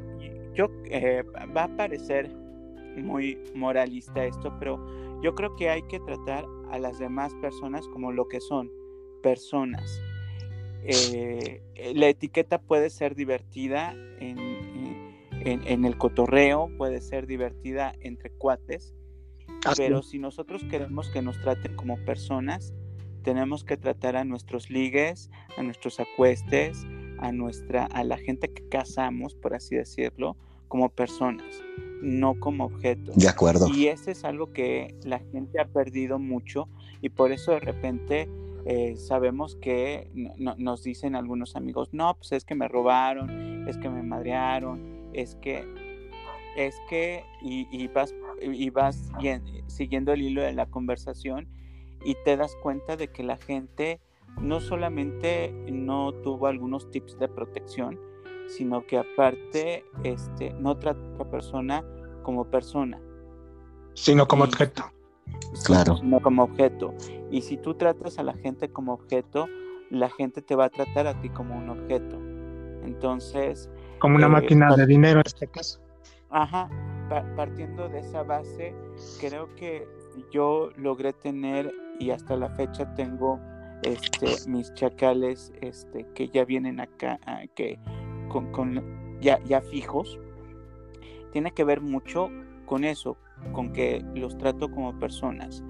yo 0.55 0.69
eh, 0.91 1.23
va 1.57 1.65
a 1.65 1.77
parecer 1.77 2.29
muy 2.97 3.39
moralista 3.55 4.25
esto, 4.25 4.55
pero 4.59 4.79
yo 5.23 5.35
creo 5.35 5.55
que 5.57 5.71
hay 5.71 5.83
que 5.83 6.01
tratar 6.01 6.45
a 6.71 6.79
las 6.79 6.99
demás 6.99 7.33
personas 7.41 7.87
como 7.89 8.13
lo 8.13 8.29
que 8.29 8.41
son, 8.41 8.71
personas. 9.23 10.01
Eh, 10.85 11.61
la 11.95 12.09
etiqueta 12.09 12.61
puede 12.61 12.91
ser 12.91 13.15
divertida 13.15 13.95
en, 14.21 14.39
en, 15.45 15.85
el 15.85 15.97
cotorreo, 15.99 16.71
puede 16.79 17.01
ser 17.01 17.27
divertida 17.27 17.95
entre 18.01 18.31
cuates, 18.31 18.95
pero 19.77 20.03
si 20.03 20.19
nosotros 20.19 20.65
queremos 20.65 21.09
que 21.11 21.23
nos 21.23 21.41
traten 21.41 21.75
como 21.77 21.97
personas, 22.05 22.73
tenemos 23.23 23.65
que 23.65 23.77
tratar 23.77 24.17
a 24.17 24.25
nuestros 24.25 24.71
ligues, 24.71 25.31
a 25.57 25.63
nuestros 25.63 26.01
acuestes, 26.01 26.87
a 27.19 27.33
nuestra, 27.33 27.87
a 27.87 28.05
la 28.05 28.17
gente 28.17 28.49
que 28.49 28.69
casamos, 28.69 29.35
por 29.35 29.55
así 29.55 29.77
decirlo, 29.77 30.37
como 30.69 30.89
personas, 30.89 31.63
no 32.01 32.39
como 32.39 32.65
objetos. 32.65 33.17
De 33.17 33.29
acuerdo. 33.29 33.69
Y 33.69 33.89
eso 33.89 34.11
es 34.11 34.25
algo 34.25 34.53
que 34.53 34.95
la 35.05 35.19
gente 35.19 35.61
ha 35.61 35.67
perdido 35.67 36.19
mucho 36.19 36.69
y 37.01 37.09
por 37.11 37.33
eso 37.33 37.53
de 37.53 37.61
repente 37.61 38.29
eh, 38.67 38.97
sabemos 38.97 39.57
que 39.57 40.11
nos 40.15 40.83
dicen 40.83 41.15
algunos 41.15 41.57
amigos, 41.57 41.89
no, 41.93 42.15
pues 42.17 42.33
es 42.33 42.45
que 42.45 42.55
me 42.55 42.69
robaron, 42.69 43.67
es 43.69 43.79
que 43.79 43.89
me 43.89 44.03
madrearon, 44.03 45.11
es 45.13 45.37
que 45.37 45.67
es 46.59 46.81
que, 46.89 47.25
y, 47.41 47.87
vas, 47.89 48.13
y 48.43 48.71
vas 48.71 49.11
siguiendo 49.69 50.13
el 50.13 50.23
hilo 50.23 50.43
de 50.43 50.53
la 50.53 50.67
conversación 50.67 51.47
y 52.05 52.17
te 52.25 52.37
das 52.37 52.57
cuenta 52.63 52.97
de 52.97 53.09
que 53.09 53.23
la 53.23 53.37
gente 53.37 54.01
no 54.41 54.61
solamente 54.61 55.53
no 55.71 56.13
tuvo 56.13 56.49
algunos 56.49 56.91
tips 56.91 57.19
de 57.19 57.29
protección, 57.29 57.99
sino 58.49 58.85
que 58.87 58.99
aparte 58.99 59.85
este, 60.03 60.53
no 60.55 60.77
trata 60.77 61.01
a 61.01 61.19
la 61.19 61.31
persona 61.31 61.85
como 62.25 62.45
persona. 62.45 63.01
Sino 63.95 64.27
como 64.27 64.45
objeto. 64.45 64.85
Claro. 65.65 65.97
Sino 65.97 66.21
como 66.21 66.45
objeto. 66.45 66.93
Y 67.31 67.43
si 67.43 67.57
tú 67.57 67.75
tratas 67.75 68.19
a 68.19 68.23
la 68.23 68.35
gente 68.35 68.71
como 68.71 68.95
objeto, 68.95 69.47
la 69.91 70.11
gente 70.11 70.43
te 70.43 70.57
va 70.57 70.67
a 70.67 70.71
tratar 70.71 71.07
a 71.07 71.21
ti 71.21 71.29
como 71.29 71.57
un 71.57 71.71
objeto. 71.71 72.17
Entonces... 72.85 73.71
Como 74.01 74.17
una 74.17 74.27
eh, 74.27 74.31
máquina 74.31 74.75
de 74.75 74.87
dinero 74.87 75.21
en 75.21 75.27
este 75.27 75.47
caso. 75.47 75.81
Ajá, 76.31 76.69
partiendo 77.37 77.89
de 77.89 78.01
esa 78.01 78.23
base, 78.23 78.75
creo 79.21 79.55
que 79.55 79.87
yo 80.31 80.71
logré 80.77 81.13
tener 81.13 81.73
y 81.99 82.11
hasta 82.11 82.37
la 82.37 82.51
fecha 82.51 82.95
tengo 82.95 83.41
este 83.83 84.49
mis 84.49 84.73
chacales 84.75 85.53
este 85.61 86.05
que 86.15 86.29
ya 86.29 86.45
vienen 86.45 86.81
acá 86.81 87.21
ah, 87.27 87.43
que 87.55 87.79
con, 88.29 88.83
ya, 89.21 89.39
ya 89.45 89.61
fijos 89.61 90.19
tiene 91.31 91.53
que 91.53 91.63
ver 91.63 91.81
mucho 91.81 92.29
con 92.67 92.83
eso 92.83 93.17
con 93.53 93.73
que 93.73 94.05
los 94.17 94.37
trato 94.37 94.69
como 94.73 94.99
personas 94.99 95.63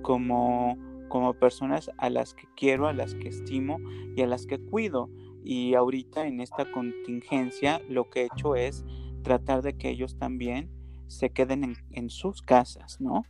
como 0.00 0.78
como 1.12 1.34
personas 1.34 1.90
a 1.98 2.08
las 2.08 2.32
que 2.32 2.48
quiero 2.56 2.88
a 2.88 2.94
las 2.94 3.14
que 3.14 3.28
estimo 3.28 3.78
y 4.16 4.22
a 4.22 4.26
las 4.26 4.46
que 4.46 4.58
cuido. 4.58 5.10
Y 5.44 5.74
ahorita 5.74 6.26
en 6.26 6.40
esta 6.40 6.70
contingencia 6.72 7.82
lo 7.86 8.08
que 8.08 8.22
he 8.22 8.28
hecho 8.34 8.56
es 8.56 8.82
tratar 9.22 9.62
de 9.62 9.76
que 9.76 9.90
ellos 9.90 10.16
también 10.18 10.70
se 11.06 11.30
queden 11.30 11.76
en, 11.90 12.10
sus 12.10 12.42
casas, 12.42 13.00
¿no? 13.00 13.24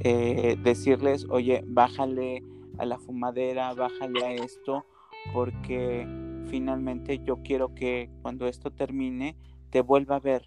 Eh, 0.00 0.56
decirles, 0.62 1.26
oye, 1.28 1.62
bájale 1.66 2.42
a 2.78 2.86
la 2.86 2.98
fumadera, 2.98 3.74
bájale 3.74 4.24
a 4.24 4.32
esto, 4.32 4.86
porque 5.32 6.06
finalmente 6.48 7.20
yo 7.24 7.42
quiero 7.42 7.74
que 7.74 8.10
cuando 8.22 8.46
esto 8.46 8.70
termine 8.70 9.36
te 9.70 9.82
vuelva 9.82 10.16
a 10.16 10.20
ver 10.20 10.46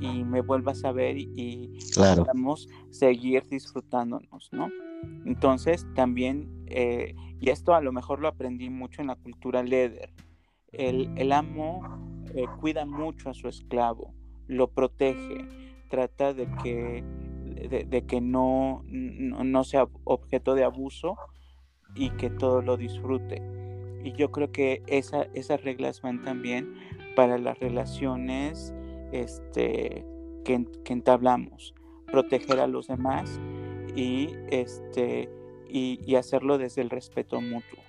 y 0.00 0.24
me 0.24 0.40
vuelvas 0.40 0.84
a 0.84 0.92
ver 0.92 1.16
y, 1.18 1.78
podamos 1.96 2.68
seguir 2.90 3.44
disfrutándonos, 3.48 4.50
¿no? 4.52 4.68
Entonces 5.24 5.86
también, 5.94 6.64
eh, 6.66 7.14
y 7.40 7.50
esto 7.50 7.74
a 7.74 7.80
lo 7.80 7.92
mejor 7.92 8.20
lo 8.20 8.28
aprendí 8.28 8.70
mucho 8.70 9.02
en 9.02 9.08
la 9.08 9.16
cultura 9.16 9.62
leather, 9.62 10.12
el, 10.72 11.10
el 11.16 11.32
amo 11.32 12.13
eh, 12.34 12.46
cuida 12.60 12.84
mucho 12.84 13.30
a 13.30 13.34
su 13.34 13.48
esclavo, 13.48 14.12
lo 14.48 14.68
protege, 14.68 15.46
trata 15.88 16.34
de 16.34 16.48
que, 16.62 17.04
de, 17.88 18.06
que 18.06 18.20
no, 18.20 18.82
no, 18.88 19.64
sea 19.64 19.86
objeto 20.04 20.54
de 20.54 20.64
abuso 20.64 21.16
y 21.94 22.10
que 22.10 22.30
todo 22.30 22.62
lo 22.62 22.76
disfrute. 22.76 23.40
Y 24.02 24.12
yo 24.12 24.32
creo 24.32 24.50
que 24.50 24.82
esa, 24.86 25.28
esas 25.34 25.62
reglas 25.62 26.02
van 26.02 26.22
también 26.22 26.74
para 27.14 27.38
las 27.38 27.58
relaciones 27.60 28.74
este, 29.12 30.04
que, 30.44 30.66
que 30.84 30.92
entablamos. 30.92 31.74
Proteger 32.10 32.58
a 32.58 32.66
los 32.66 32.88
demás 32.88 33.40
y, 33.94 34.30
este, 34.50 35.30
y 35.68 36.14
hacerlo 36.16 36.58
desde 36.58 36.82
el 36.82 36.90
respeto 36.90 37.40
mutuo. 37.40 37.83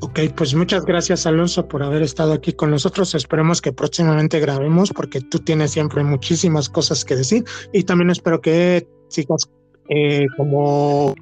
Ok, 0.00 0.20
pues 0.36 0.54
muchas 0.54 0.84
gracias 0.84 1.26
Alonso 1.26 1.66
por 1.66 1.82
haber 1.82 2.02
estado 2.02 2.32
aquí 2.32 2.52
con 2.52 2.70
nosotros. 2.70 3.14
Esperemos 3.14 3.60
que 3.60 3.72
próximamente 3.72 4.38
grabemos 4.38 4.92
porque 4.92 5.20
tú 5.20 5.38
tienes 5.38 5.72
siempre 5.72 6.04
muchísimas 6.04 6.68
cosas 6.68 7.04
que 7.04 7.16
decir. 7.16 7.44
Y 7.72 7.84
también 7.84 8.10
espero 8.10 8.40
que 8.40 8.86
sigas 9.08 9.48
eh, 9.88 10.26
como 10.36 11.14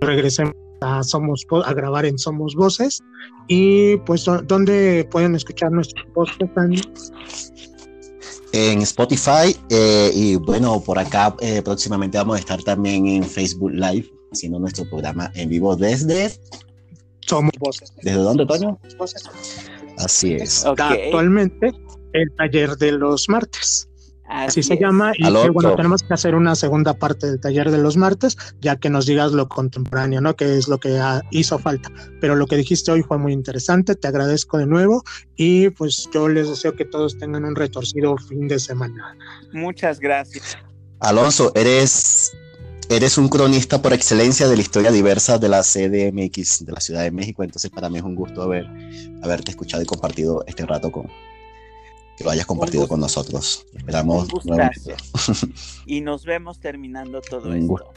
regresemos 0.00 0.54
a 0.80 1.02
Somos 1.02 1.46
a 1.64 1.72
grabar 1.72 2.06
en 2.06 2.18
Somos 2.18 2.54
Voces. 2.54 3.02
Y 3.48 3.96
pues 3.98 4.24
dónde 4.46 5.06
pueden 5.10 5.34
escuchar 5.34 5.70
nuestros 5.70 6.04
podcasts 6.12 7.12
en 8.52 8.82
Spotify 8.82 9.56
eh, 9.68 10.12
y 10.14 10.36
bueno 10.36 10.80
por 10.80 10.96
acá 10.96 11.34
eh, 11.40 11.60
próximamente 11.60 12.18
vamos 12.18 12.36
a 12.36 12.38
estar 12.38 12.62
también 12.62 13.08
en 13.08 13.24
Facebook 13.24 13.72
Live 13.72 14.13
haciendo 14.34 14.58
nuestro 14.58 14.88
programa 14.88 15.30
en 15.34 15.48
vivo 15.48 15.74
desde... 15.76 16.32
Somos 17.20 17.52
Voces. 17.58 17.92
¿Desde 18.02 18.18
dónde, 18.18 18.44
Toño? 18.44 18.78
Así 19.96 20.34
es. 20.34 20.66
Actualmente 20.66 21.72
el 22.12 22.30
taller 22.36 22.76
de 22.76 22.92
los 22.92 23.28
martes. 23.28 23.88
Así, 24.26 24.62
se 24.62 24.78
llama. 24.78 25.12
Y 25.16 25.30
bueno, 25.50 25.76
tenemos 25.76 26.02
que 26.02 26.14
hacer 26.14 26.34
una 26.34 26.54
segunda 26.54 26.94
parte 26.94 27.26
del 27.26 27.40
taller 27.40 27.70
de 27.70 27.78
los 27.78 27.96
martes, 27.96 28.36
ya 28.60 28.76
que 28.76 28.88
nos 28.88 29.04
digas 29.04 29.32
lo 29.32 29.48
contemporáneo, 29.48 30.20
¿no? 30.22 30.34
Que 30.34 30.56
es 30.56 30.66
lo 30.66 30.78
que 30.78 30.98
hizo 31.30 31.58
falta. 31.58 31.90
Pero 32.20 32.34
lo 32.34 32.46
que 32.46 32.56
dijiste 32.56 32.90
hoy 32.90 33.02
fue 33.02 33.18
muy 33.18 33.32
interesante. 33.32 33.94
Te 33.94 34.08
agradezco 34.08 34.56
de 34.56 34.66
nuevo. 34.66 35.04
Y 35.36 35.68
pues 35.70 36.08
yo 36.12 36.28
les 36.28 36.48
deseo 36.48 36.74
que 36.74 36.86
todos 36.86 37.18
tengan 37.18 37.44
un 37.44 37.54
retorcido 37.54 38.16
fin 38.16 38.48
de 38.48 38.58
semana. 38.58 39.16
Muchas 39.52 40.00
gracias. 40.00 40.56
Alonso, 41.00 41.52
eres 41.54 42.34
eres 42.90 43.18
un 43.18 43.28
cronista 43.28 43.80
por 43.82 43.92
excelencia 43.92 44.48
de 44.48 44.56
la 44.56 44.62
historia 44.62 44.90
diversa 44.90 45.38
de 45.38 45.48
la 45.48 45.62
CDMX 45.62 46.64
de 46.64 46.72
la 46.72 46.80
Ciudad 46.80 47.02
de 47.02 47.10
México, 47.10 47.42
entonces 47.42 47.70
para 47.70 47.88
mí 47.88 47.98
es 47.98 48.02
un 48.02 48.14
gusto 48.14 48.42
haber, 48.42 48.66
haberte 49.22 49.50
escuchado 49.50 49.82
y 49.82 49.86
compartido 49.86 50.44
este 50.46 50.66
rato 50.66 50.90
con 50.90 51.06
que 52.16 52.24
lo 52.24 52.30
hayas 52.30 52.46
compartido 52.46 52.86
con 52.86 53.00
nosotros. 53.00 53.66
Esperamos. 53.74 54.28
y 55.86 56.00
nos 56.00 56.24
vemos 56.24 56.60
terminando 56.60 57.20
todo 57.20 57.52
esto. 57.52 57.92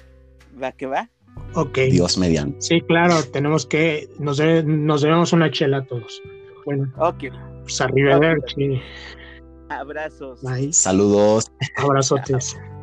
¿Va 0.62 0.72
que 0.72 0.88
va? 0.88 1.10
Ok. 1.54 1.78
Dios 1.92 2.18
mediante. 2.18 2.60
Sí, 2.62 2.82
claro, 2.82 3.24
tenemos 3.24 3.66
que, 3.66 4.10
nos, 4.18 4.40
nos 4.66 5.02
debemos 5.02 5.34
una 5.34 5.52
chela 5.52 5.78
a 5.78 5.86
todos. 5.86 6.22
Bueno. 6.66 6.92
Ok. 6.98 7.26
Pues 7.62 7.80
arriba 7.80 8.20
Abrazos. 9.70 10.40
Saludos. 10.72 11.52
Abrazotes. 11.78 12.58